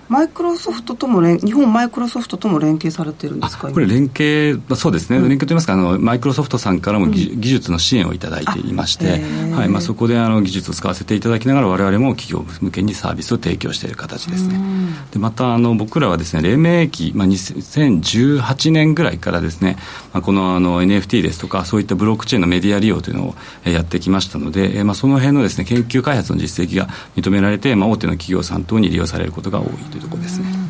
[0.08, 9.20] マイクロソフトとも連日本マイクロソフトとも連携されてるんですかこれ連携そうですね、うん、連携といいますかあのマイクロソフトさんからも技,、技術の支援をいただいていまして、
[9.54, 9.68] はい。
[9.68, 14.58] まあ、そこであの技術を使わせていただきながら我々も企業向けにサービスを提供している形ですね。
[15.10, 19.76] でまたあの僕らはですね黎明期、まあ、2018年ぐらいからですね、
[20.12, 23.34] まあ、このあの NFT ですとかそういったブロックチェーンのメディア利用というのを
[23.68, 30.65] やってきましたので、まあ、その辺のですね研究開発の実績が認められて、まあ、大手の企業さん等に利用されることが多いというところですね。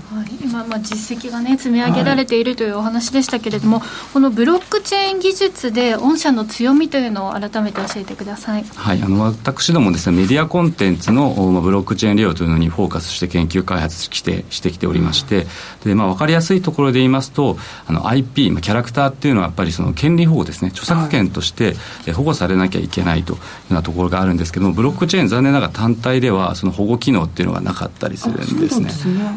[0.56, 15.46] はい、今、まあ、実績が、ね、積み上げられているというお話でしたけれども、はい、このブロックチェーン技術で御社の強みというのを改めて教えてください、はい、あの私どもです、ね、メディアコンテンツの、まあ、ブロックチェーン利用というのにフォーカスして研究開発してしてきておりまして、
[15.84, 21.74] でまあ、分かりやすいところで言いますとあの IP、まあ、キャラクターっていうのはやっぱりその権利保護ですね著作権として
[22.12, 28.90] 保護されなきゃいけないというようなところがあるんですけどもブロックチェーン残念ながら単体ではその保護機能っていうのがなかったりするんですね。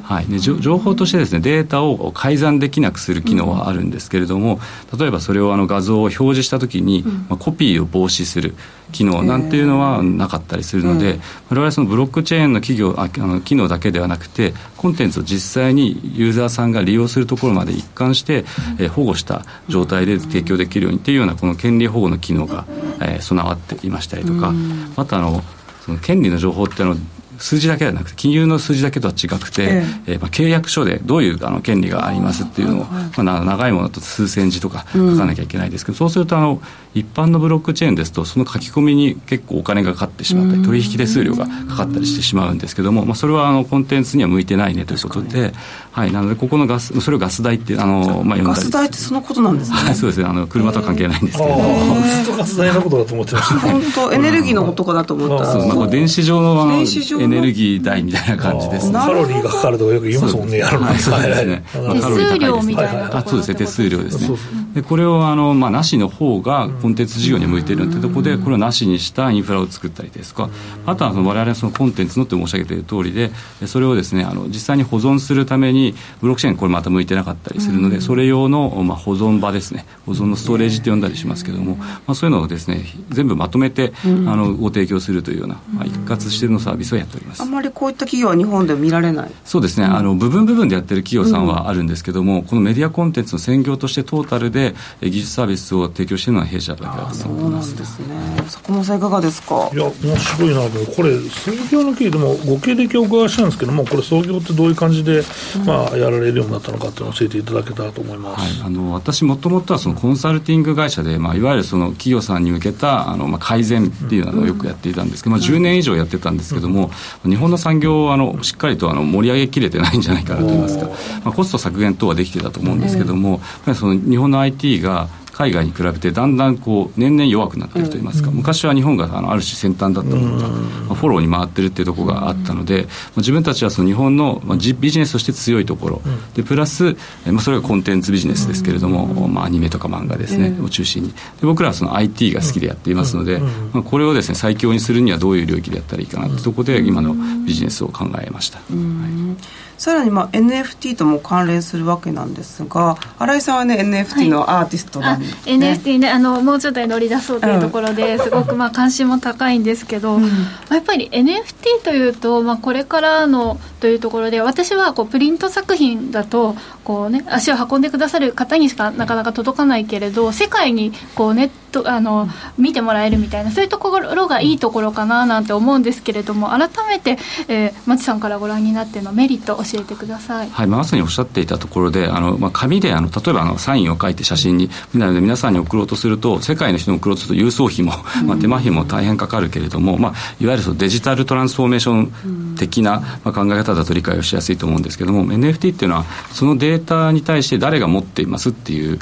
[0.04, 4.60] はい、で情報としてですねデータを改ざんできなくする機能はあるんですけれども、
[4.98, 8.56] 例えばそれをあの画像を表示したときに、まあ、コピーを防止する
[8.92, 11.20] 機能なんていうのはなかったりするので、
[11.50, 18.46] 我々そのブロックチェーンの企業あの機能だけではなくてコンテンツを実際にユーザーさんが利用するところまで一貫して、
[18.80, 22.66] えー、保護した状態で提供できるようにっていうようなこの権利保護の機能が、
[23.02, 24.54] えー、備わっていましたりとか、
[24.96, 25.42] またあの
[25.86, 26.98] その権利の情報っていうのは
[27.40, 29.66] 数字だけではなくて金融の数字だけとは違くて、え
[30.08, 30.14] え。
[30.14, 36.62] えー、まあ、契約書でどういうあの権利がありますっていうのを、まあ、長いものだと数千字とか書かなきゃいけないですけど、うん、そうするとあの
[36.96, 45.54] 一般のブロックチェーンですとその書き込みに結構お金がかかってしまったり取引手数料がかかったりしてしまうんですけども、まあ、それはあのコンテンツには向いてないねということで、
[45.92, 50.26] はい、なのでここのガスそれをガス代ってあの、まあ、ガス代ってそのことなんですね、はい、そうですね。
[50.26, 51.96] あの車とは関係ないんですけれども
[52.40, 53.60] ガス代のことだと思ってました。
[53.60, 55.46] 本当エネルギーのことかなと思った。
[55.52, 58.80] そう、まあ、電子上のあのエネルギー代みたいな感じで。
[58.80, 60.58] す、ね、カロリーがかかるとかよく言いますもんね。
[60.58, 63.56] やるのにそうですね、手数料みたいなあそうですね。
[63.56, 64.38] 手数料ですね。
[64.74, 70.50] でこれをあの、まあ、なしの方がコンテンツ事業に向いているというところでこれをなしにしたインフラを作ったりですか
[70.86, 73.32] あとはその我々そのコンテンツのって申し上げている通りで
[73.68, 79.86] それをですねあの実際に保存するためにブロックチェーンこれまた向いてなかったりするのでそれ用の、まあ、保存場ですね。
[80.06, 87.42] 保存のストレージって呼んだりしますけども、まあ、そういうのをですね全部まとめてあのご提供するというような、まあ、一括してのサービスをやっております。
[87.42, 89.32] あんまりこういった企業は日本で見られない？
[89.44, 94.60] そうですね、あの部分部分でやってる企業さんはあるんですけども、このメディアコンテンツの専業としてトータルで
[95.00, 98.16] で技術サービスを提供しているのは弊社だけだと思ってますそうなんですね。
[98.48, 99.70] 坂本さんいかがですか？
[99.74, 100.70] いや面白いな。
[100.70, 105.24] とこれ創業の経緯でもご経歴をお伺いしたんですけどもこれ創業ってどういう感じで、
[105.66, 116.92] まあ、やられるようになったのかっていうのを教えていただけたらと思います、はい、あの私もともとはそのコンサルティング会社で、まあ、いわゆるその企業さんに向けたあの、まあ、改善っていうのをよくやっていたんですけど、まあ、10年以上やってたんですけども、
[117.24, 120.88] 日本の産業をあのしっかりとあの盛り上げきれてないんじゃないかなといいますか、
[121.24, 125.08] まあ、コスト削減等はできてたと思うんですけども、やその日本の IT が
[125.40, 130.58] 海外に比べてだんだんこう年々弱くなっているといいますか、昔は日本があのある種先端だったものが、ま
[130.92, 136.02] あ、フォローに回ってるっていうところがあったので、まあ、自分たちはその日本の、まあ、ビジネスとして強いところ、
[136.34, 141.10] でプラス、まあ、それがコンテンツビジネスですけれども、まあ、アニメとか漫画ですね、を中心に。
[141.10, 147.16] で僕らはその IT が好きでやっていますので、まあ、これをですね最強にするにはどういう領域でやったらいいかなってところで今の
[147.46, 148.60] ビジネスを考えました。
[148.60, 160.28] はいさらにまあ NFT とも関連するわけなんですが新井さんはね NFT のアーティストなんで、ね、NFT ねあのもうちょっと乗り出そうというところで、すごくまあ関心も高いんですけど、うん、ま
[160.72, 177.18] あ、やっぱり NFT というと、まあ、これからのというところで私はこうプリント作品だとこう、ね、足を運んでくださる方にしかなかなか届かないけれど世界にこうネットあの見てもらえるみたいなそういうところがいいところかななんて思うんですけれども改めて、
[177.48, 187.94] えー、町さんからご覧になってのメリット教えてください、はい、まさにおっしゃっていたところであの、まあ、紙であの例えばあのサインを書いて写真になので皆さんに送ろうとすると世界の人に送ろうとすると郵送費も、
[188.26, 199.00] まあ、手間費も大変かかるけれども、まあ、いわゆるそのデジタルトランスフォーメーション的な、まあ、考え方だと理解をしやすいと思うんですけれども NFT っていうのはそのデータに対して誰が持っていますっていう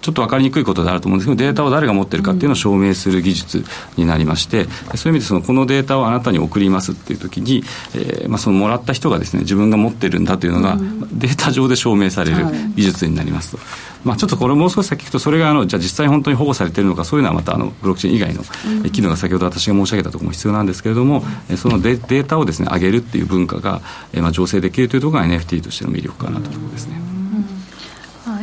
[0.00, 3.64] ちょっと分かりにくいことであると思うんですけどデータを誰が持ってるかっていうのを証明する技術
[3.96, 4.64] になりまして
[4.94, 7.62] そういう意味でそのこのデータをあなたに送りますっていう時に、
[7.94, 10.76] えーまあ、そのもらった人がですね自分が持ってるんだというのが、
[11.12, 13.58] データ上で証明される技術になりますと。
[14.04, 21.24] まあ、ちょっとこれもう少し先聞くとそれがあのじゃあ実際本当に保護されているのかそういうのはまたあのブロックチェーン以外の機能が先ほど私が申し上げたところも必要なんですけれども、
[21.56, 23.80] そのデデータをですね上げるっていう文化が、
[24.12, 27.15] えー、まあ醸成できるというところが NFT としての魅力かなというところですね。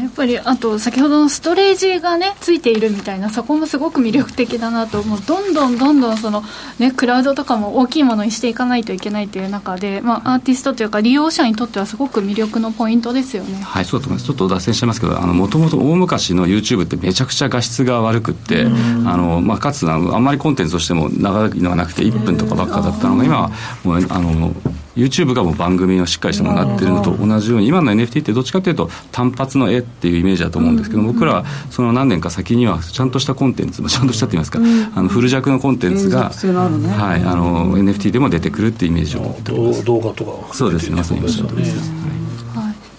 [0.08, 5.20] っぱりあと先ほどのストレージがねついているみたいなそこもすごく魅力的だなともう。
[5.26, 6.44] どんどんどんどんその
[6.80, 13.62] ねクラウドとかも大きいものにしていかないといけないという中でまあアーティストというか利用者にとってはすごく魅力のポイントですよね。
[13.62, 14.26] はいそうだと思います。
[14.26, 18.70] ちょっと脱線しちゃいますけどもともと大昔の YouTube ってめちゃくちゃ画質が悪くってあ
[19.18, 23.52] の、まあ、かつあのあんまりコンテンツとしても長いのがなくて1分とかばっかだったのが今は
[23.84, 24.54] もうあの
[24.96, 34.60] YouTube がもう番組のしっかりしたものになってるのと同じように今の NFT ってどっちかというと単発の絵っていうイメージだと思うんですけど、僕らはその何年か先にはちゃんとしたコンテンツちゃんとしたって言いますか、
[34.96, 39.84] あのフル弱のコンテンツが、はい、あの NFT でも出てくるっていうイメージを持ってます。
[39.84, 41.92] 動画とかそうですねまさにおっしゃるとりです、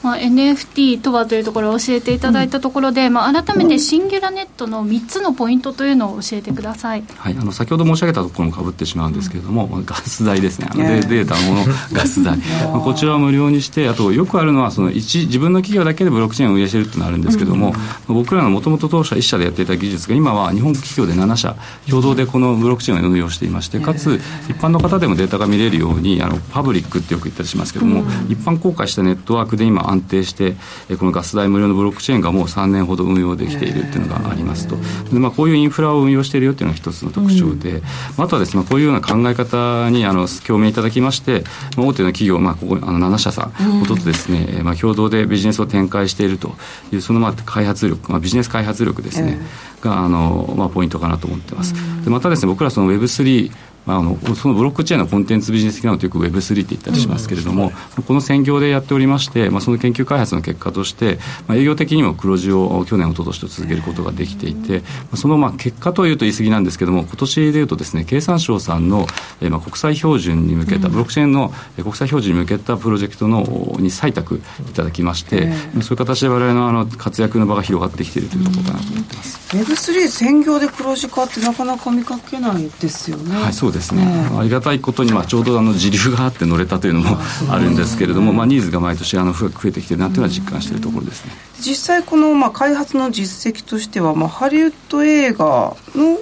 [0.04, 10.68] まあ、NFT とはというところを教えていただいたところで、うん、まあ、改めてシンギュラネットの3つのポイントというのを教えてください、はい、あの先ほど申し上げたところもかぶってしまうんですけれども、うん、ガス代ですね。
[10.70, 12.36] あのデデータのガス代。
[12.70, 17.74] まあ、こちらを無料にしてあとよくあるのはその一自分の企業だけでブロックチェーンを運営しているっていうのがあるんですけども、
[18.08, 21.56] うん、僕らのもともと当社1社でやっていた技術が今は日本企業で7社
[21.88, 30.54] 共同でこのブロックチェーンを運用していましてかつ一般の方でもデータが見れるようにあのパブリックってよく言ったりしますけども、一般公開したネットワークで今安定して
[30.98, 34.76] このガス代無料のブロックチェーンがもう3年ほど運用できているっていうのがありますと。
[35.12, 37.82] で、まあ、こういうインフラを運用しているよっていうのが一つの特徴で、
[38.18, 41.44] うん、あとはですねこういうような考え方にあの共鳴いただきまして、
[41.76, 46.52] まあ、大手の企業、まあ、ここあの7社さんほどとですね、まあ、共同でビジネスを展開していると
[46.92, 49.38] いうそのまあ開発力、まあ、ビジネス開発力ですね、
[49.80, 51.74] があの、まあ、ポイントかなと思ってます。
[52.04, 53.52] でまたですね僕らその Web3
[53.86, 69.06] まあ、あのそのブロックチェーンのコンテンツビジネス的なのとよく Web3 って言ったりしますけれども、うん、この専業でやっておりまして、まあ、その研究開発の結果として、まあ、営業的にも黒字を去年、一昨年と続けることができていて、まあ、そのまあ結果というと言い過ぎなんですけれども、今年でいうとですね、経産省さんの、
[69.40, 73.42] えー、まあ国際標準に向けた、ブロックチェーンの国際標準に向けたプロジェクトの
[73.78, 79.56] に採択いただきまして、うん、そういう形で我々のあの活躍の場が広がってきているというところかなと思ってます。
[79.56, 83.36] Web3 専業で黒字化ってなかなか見かけないですよね。
[83.36, 84.04] はい、そうですね。
[84.04, 87.18] ねがたいことに、まあ、ちょうどあの時流があって乗れたというのも
[87.50, 91.32] あるんですけれども、まあ、ニーズが毎年あの増えてきてるなというのは実感しているところですね。
[91.60, 96.18] 実際この、まあ、開発の実績としては、まあ、ハリウッド映画の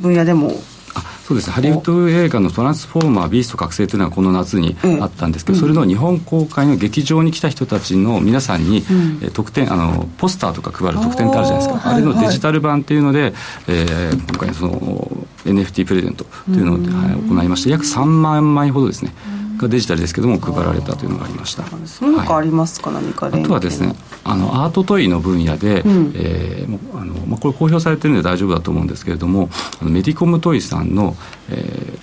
[0.00, 0.52] 分野でも
[1.24, 1.50] そうです。
[1.50, 8.84] ハリウッド映画の「トランスフォーマービースト覚醒」というのはこの夏にあったんですけど、うん、それの日本公開の劇場に来た人たちの皆さんに、
[9.22, 11.90] うん、特典あのポスターとか配る特典ってあるじゃないですか。
[11.90, 13.32] あれのデジタル版っていうので、
[13.68, 19.12] えー、今回その NFT プレゼントというのを、はい、行いまして約3万枚ほどですね
[19.56, 21.64] がデジタルですけども配られたというのがありました。
[21.86, 29.48] その他ありますか、はい、何かあとはですねあのアートトイの分野で、うん、えー、あのまあ、これ公表されてるんで大丈夫だと思うんですけれども
[29.80, 31.16] あのメディコムトイさんの、
[31.50, 31.98] えー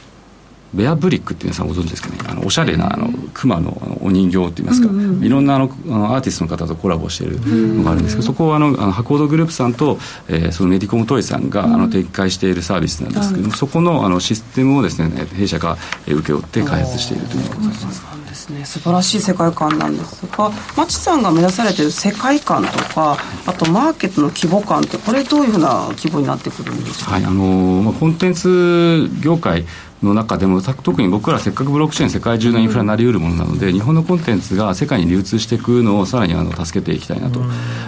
[0.73, 2.17] ベアブリックって皆さんご存知ですかね？
[2.27, 7.39] あのおしゃれなあの熊のあのお人形っていいますか、うんうん、いろんなあのアーティストの方とコラボしている
[7.75, 9.97] のがあるんですけど、そこはあのあの博報堂グループさんと、
[10.27, 18.21] えー、そのメディコムトイさんが、あの展開しているサービスなんですけども、そこのあのシステムをですね弊社が請け負って開発しているというのがございます。
[18.31, 29.65] ですね、素晴らしい世界観なんですが町さんが目指されている世界観とかあとマーケットの規模感ってこれどういうふうな規模になってくるんですか、はいあのまあ、コンテンツ業界
[30.03, 37.39] の中でも特に僕らせっかくブロックチェーン世界中のインフラになりうるものなので、日本のコンテンツが世界に流通していくのをさらにあの助けていきたいなと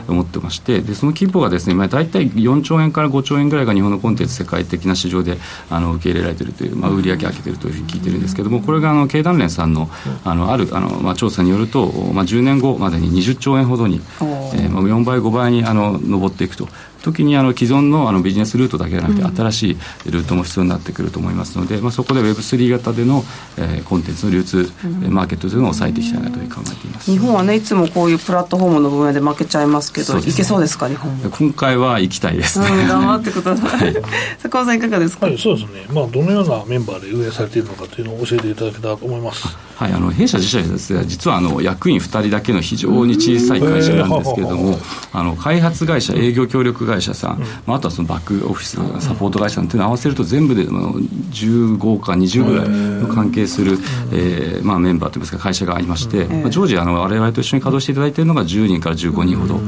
[0.07, 5.37] 思ってましてでその規模がですね今大体4兆円から5兆円ぐらいが日本のコンテンツ世界的な市場で
[5.69, 9.89] あの受け入れられているという、まあ、売り上げ上げているというふうに聞いてるんですけどもこれがあの経団連さんの
[10.23, 16.67] あのあるあの、まあ、調査によると、まあ、10年後までに20兆円ほどに、えーまあ、4倍5倍にあの上っていくと
[17.03, 23.23] 時にあの既存のあのビジネスルートだけじゃなくて、新しいルートも必要になってくると思いますので、まあ、そこで Web3 型での、
[23.57, 27.11] えー、コンテンツの流通、うん、マーケットというのを抑えていきたいなという考えています。
[27.11, 31.13] 日本はねいつもこういうプラットフォームの分野で負けちゃいますけど、ね、いけそうですか日本。
[31.29, 34.03] 今回は行きたいです、ね、うん、 頑張ってください、はい、
[34.39, 39.57] 坂尾さんいかがですか、はい、そうですね、まあ、どのようなメンバーで運営されているのかというのを教えていただけたらと思います。
[39.75, 44.77] はい、あの弊社自社ですね実はあの役員2人だけの非常に小さい会社なんですけれども、
[45.11, 53.77] あの開発会社営業協力会社さん、まあ、あとはそのバックオフィスサポート会社さんというのを合わせると全部で15か20ぐらいの関係する、
[54.11, 59.59] えーまあ、メンバーといいますか会社がありまして、まあ、常時あの我々と一緒に稼働していただいているのが10人から15人ほど。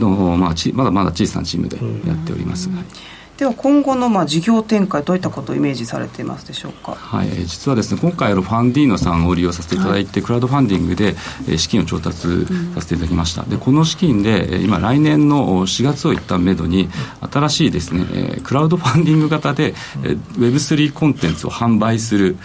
[0.00, 1.76] の、まあ、ちまだまだ小さなチームで
[2.08, 2.70] やっております。
[3.40, 11.16] はいでは今後のまあ事業展開どういったことをイメージされていますでしょうか、はい、実はですね今回のファンディーノさんを利用させていただいて、はい、クラウドファンディングで
[11.56, 16.90] 資金を調達させていただきました、うん、でこの資金で今来年の4月を一旦めどに
[17.32, 22.36] 新しいですねクラウドファンディング型で Web3 コンテンツを販売する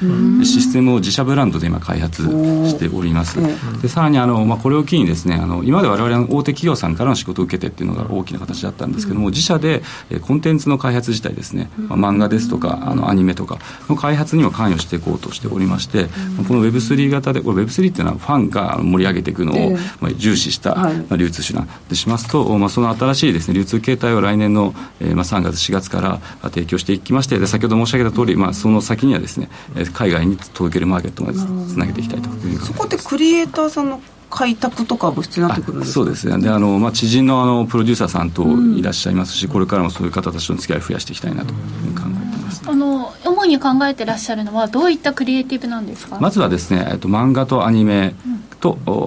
[0.45, 3.37] システムを自社ブランドで今開発しております、
[3.81, 9.83] でさらにあの、まあ、これを機にですねあの今まで我々の大手企業さんからの仕事を受けてっていうのが大きな形だったんですけども、自社で
[10.21, 13.57] コンテンツの開発自体ですね、まあ、漫画ですとかあのアニメとか
[13.89, 16.05] の開発にも関与していこうとしておりまして、
[16.47, 26.19] この Web3 型でこれ Web3 っていうのはファンが盛り上げていくのを、まあ、重視した、まあ、流通手段でしますと、まあ、その新しいですね流通形態を来年の、えーまあ、3月4月から
[26.49, 29.49] 提供していきましてで先ほど申し上げた通り、まあ、その先にはですね
[29.93, 31.41] 海外に届けるマーケットまでつ
[31.79, 36.37] なげていきたいというふうにそこでクリエイターさんの開拓とかも必要になってくるんですそうですね。
[36.39, 38.43] であの、まあ、知人のあのプロデューサーさんと
[38.77, 46.17] いらっしゃいますし、うん、これからもそういう方たちとの付き合いを増やしていきたいなと考えてます、ね、あの主に考えてらっしゃるのはどういったクリエイティブなんですか？
[46.19, 48.34] まずはですね、えっと、漫画とアニメと、うん、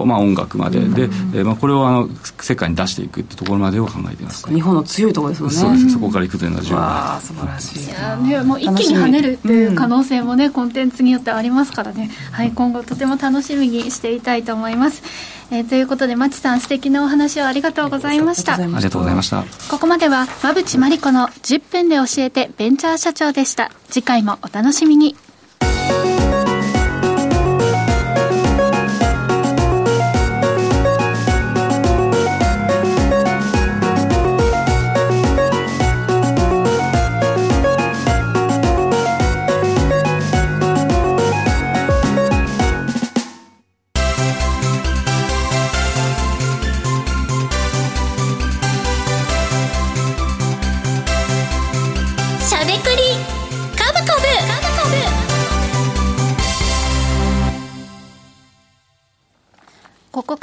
[0.05, 0.79] まあ、音楽まで。
[0.79, 2.09] で、えまあ、これをあの
[2.41, 5.57] 世界に出していくってところまでを考えています、ね、日本の強いところですもんね。
[5.57, 7.85] そうですそこからいくというのは重要あ素晴らしい。
[7.85, 15.03] いや、ね、もう一気に跳ねるっていう可能性もね、コンテンツによってありますからね、はい、今後とても楽しみにしていたいと思います。
[15.51, 18.53] えー、ということで町さん素敵なお話をありがとうございました。
[18.53, 19.43] ありがとうございました。
[19.69, 23.71] ここまでは馬淵真理子の10分で教えてベンチャー社長でした。
[23.89, 25.15] 次回もお楽しみに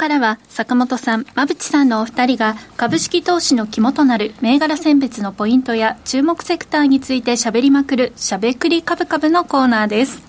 [0.07, 10.21] からは坂本さん、馬淵さんのお二人が株式投資の肝となる銘柄選別のポイントや注目セクターについて喋りまくるしゃべくり株株のコーナーです。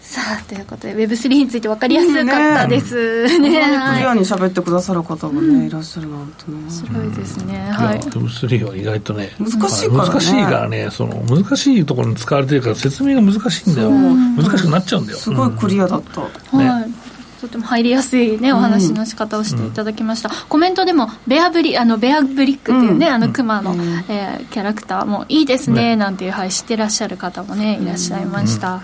[0.00, 3.48] さあということで Web3 について分かりやすかったですね。
[3.48, 6.58] ねクリアに喋ってくださる方がね、うん、いらっしゃるなんてね。
[6.58, 7.70] 面白いですね。
[7.70, 8.00] はい。
[8.00, 10.10] Web3 は意外とね難しいからね。
[10.10, 13.90] 難しいからね、その難しいところに使われてるから説明が難しいんだよ。
[13.90, 15.18] 難しくなっちゃうんだよ。
[15.18, 16.22] すごいクリアだった。
[16.22, 17.09] うん、はい。
[17.40, 28.80] とても入りやすいねお話の仕方をしていただきました、うん、コメントでもベアブリあのベアブリックっていうね、うん、あのクマの、うん、えー、キャラクターもいいですね、なんていう、はい、知ってらっしゃる方もねいらっしゃいました、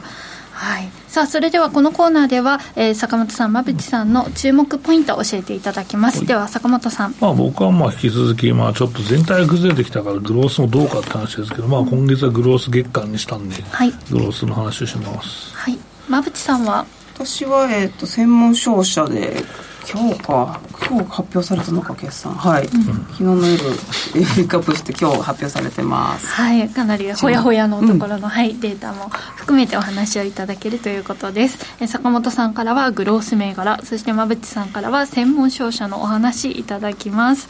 [0.52, 15.54] はい、さあそれではこのコーナーでは、えー、坂本さん馬淵さんの注目ポイントを教えていただきます、では坂本さん、まあ、僕はまあ引き続き、まあ、ちょっと全体が崩れてきたからグロースもどうかって話ですけど、まあ、今月はグロース月間にしたんで、はい、グロースの話をします。
[15.54, 15.78] はい。
[16.09, 16.86] 馬淵さんは
[17.18, 19.42] 私は、えっ、と、専門商社で、
[19.90, 22.34] 今日か、今日発表されたのか、決算。
[22.34, 22.66] はい。
[22.66, 23.56] うん、昨日の夜、
[24.12, 26.26] ピックアップして今日発表されてます。
[26.26, 31.58] はい、かなりほやほやのところの、うん、はい、データも含めてお話をいただけるということです。
[31.80, 37.48] え坂本さんからはグロース銘柄、そして馬淵さんからは専門商社のお話いただきます。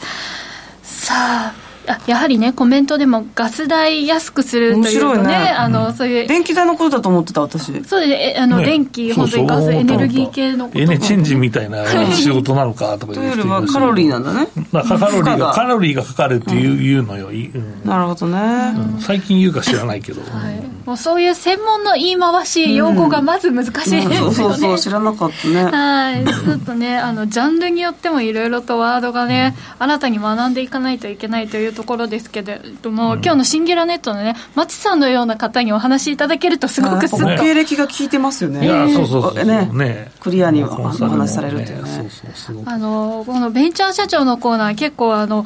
[0.83, 1.13] さ
[1.53, 6.27] あ、あやはりねコメントでもガス代安くするというとね、ね、あの、うん、そういう。
[6.27, 7.83] 電気代のことだと思ってた私。
[7.85, 37.25] そうであの、ね、電気本当にガスエネルギー系のことエネチェンジみたいな仕事なのかとか言ってというよりはカロリーなんだね、まあ、カロリーがカロリーがかかるっていう,、いうのよ、うん、なるほどね、うん、最近言うか知らないけど、はい、もうそういう専門の言い回し用語がまず難しいですよね、そうそうそう知らなかったねはいちょっとねあのジャンルによってもいろいろとワードがね、新たに学んでいかないといけないというところですけどれども、うん、今日のシンギュラネットのね、町さんのような方にお話しいただけると、すごくすっと。
[37.37, 38.65] 経歴が聞いてますよね。
[38.65, 39.45] いや、そうそうそう。
[39.45, 39.65] ね。
[39.73, 42.09] ねクリアにお話しされるというね。
[42.65, 45.45] あの、このベンチャー社長のコーナー、結構、あの、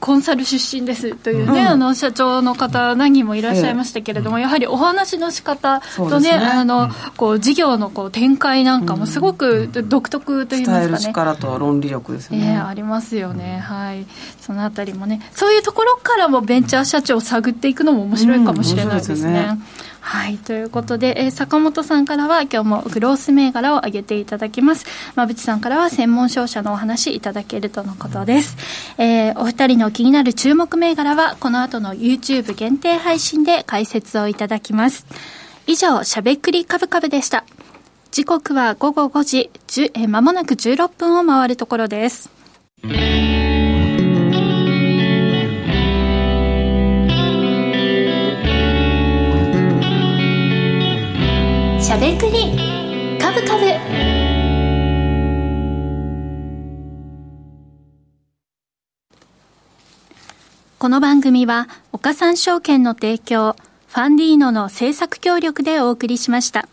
[0.00, 6.36] コンサル出身ですというね、うん、あの社長の方何人もいらっしゃいましたけれども、ええ、やはりお話の仕方とね、ね。
[6.38, 14.06] あの、うん、こう事業のこう展開なんかもすごく独特といいますかね、伝える力と論理力ですよね、えー、ありますよね、はい
[14.48, 19.48] そのあたりもねそういうところからもベンチャー社長を探っていくのも面白いかもしれないですね。
[19.50, 19.62] うん
[20.00, 24.86] はい、ということで、えー、坂本さんからは今日もグロース銘柄を挙げていただきます。
[25.14, 28.56] 馬淵さんからは専門商社のお話いただけるとのことです。
[28.96, 35.04] えー、お二人の気になる注目銘柄はこの後の YouTube 限定配信で解説をいただきます。
[35.66, 37.44] 以上、しゃべくりカブカブでした。
[38.10, 39.50] 時刻は午後5時、
[39.92, 42.30] えー、間もなく16分を回るところです。
[51.88, 53.18] しゃべくり。
[53.18, 53.64] カブカブ。
[60.78, 66.68] この番組は岡三証券の提供ファンディーノの制作協力でお送りしました。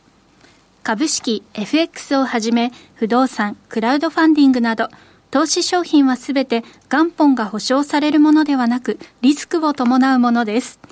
[0.84, 4.90] 株式 FX をはじめ不動産クラウドファンディングなど
[5.32, 10.85] 投資商品はすべて元本が保証されるものではなくリスクを伴うものです。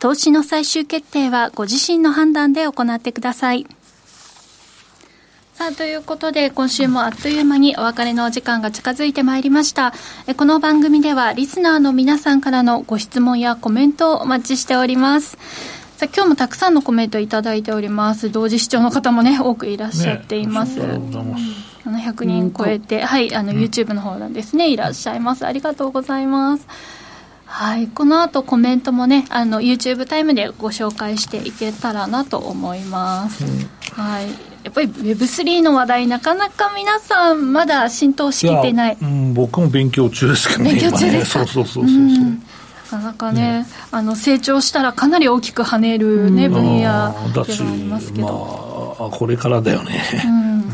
[0.00, 3.66] 投資の最終決定はご自身の判断で行ってください。
[5.54, 9.92] さあ、ということで、今週もあっという間にお別れのお時間が近づいてまいりました。
[10.28, 15.36] えこの番組では、リスナーの皆さんからのご質問やコメントをお待ちしております。
[15.96, 18.30] さあ、今日もたくさんのコメントいただいております。
[18.30, 20.78] 同時視聴の方もね、多くいらっしゃっています。
[20.78, 20.84] ね、
[21.84, 25.44] 700人超えて、はい、あの、YouTube の方なんですね、いらっしゃいます。
[25.44, 26.68] ありがとうございます。
[27.50, 34.28] はい、この後コメントもねあの YouTube タイムでご紹介していけたらなと思います、うん、はい。
[34.64, 38.98] やっぱり Web3 の話題なかなか皆さんまだ浸透しきってない。
[39.00, 42.34] うん、僕も勉強中ですけどね勉強中ですか、ね、そうそうそうそうそう、うん。
[42.34, 42.40] な
[42.90, 50.67] かなかね、ね、あの成長したらかなり大きく跳ねるね、分野ではありますけど、まあ、これからだよね、うん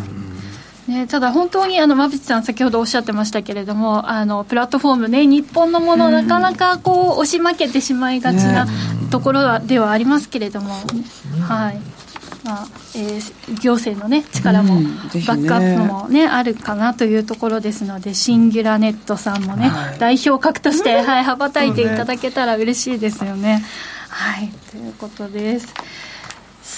[0.94, 8.66] ね、ただ本当にあの馬淵さん先ほどおっしゃってましたけれどもあのプラットフォームね日本のもの、なかなかこう押し負けてしまいがちな
[9.10, 10.74] ところではありますけれども、
[11.42, 11.94] はい。
[12.44, 23.64] まあえー、行政の、ね、力も、バックアップもね、あるかなというところですのでシンギュラネットさんもね、はい、代表格として、 はい、羽ばたいていただけたら嬉しいですよね。
[24.10, 24.52] はい。
[24.70, 25.72] ということです。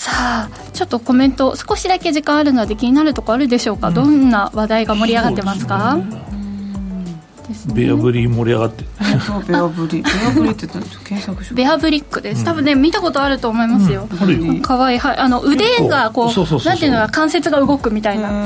[0.07, 5.99] さあちょっとコメント少しだけ時間あるので気になるところあるでしょうか、うん、どんな話題が盛り上がってますか、
[7.75, 8.85] ベアブリ盛り上がって。
[9.49, 14.09] ベアブリベアブリって検索しベアブリックです、多分ね見たことあると思いますよ、
[14.63, 14.99] かわいい。
[14.99, 15.17] はい。
[15.19, 18.45] あの腕がこうなんていうのか関節が動くみたいな。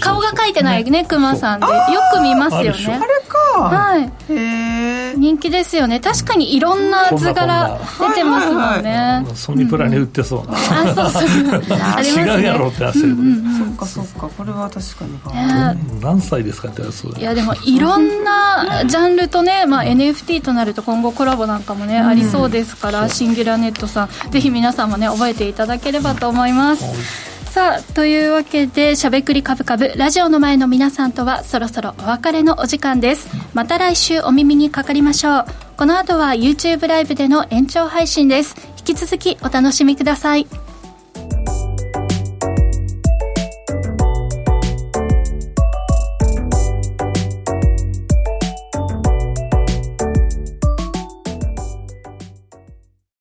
[0.00, 1.66] 顔が描いてないねクマさんで。
[1.66, 1.72] よ
[2.14, 3.00] く見ますよね。
[3.02, 3.38] あれか。
[3.62, 4.02] はい。
[4.04, 4.77] へえ
[5.16, 6.00] 人気ですよね。
[6.00, 9.26] 確かにいろんな図柄出てますもんね。
[9.34, 11.28] ソニプラに売ってそうな、あそうそう。
[12.02, 16.00] 違うやろって焦る、そっかそっかこれは確かに。
[16.00, 16.82] 何歳ですかって
[17.20, 27.27] いやでもいろんんなジャンルとね、まあ、NFT となると今後コラボなんかもね、ありそうですからシンギュラネットさんぜひ皆さんもね覚えていただければと思います。
[27.58, 33.26] さあというわけでしゃべくりカブカブラジオの前の皆さんとはそろそろお別れのお時間です。
[33.52, 35.46] また来週お耳にかかりましょう。
[35.76, 38.54] この後は YouTube ライブでの延長配信です。
[38.78, 40.46] 引き続きお楽しみください。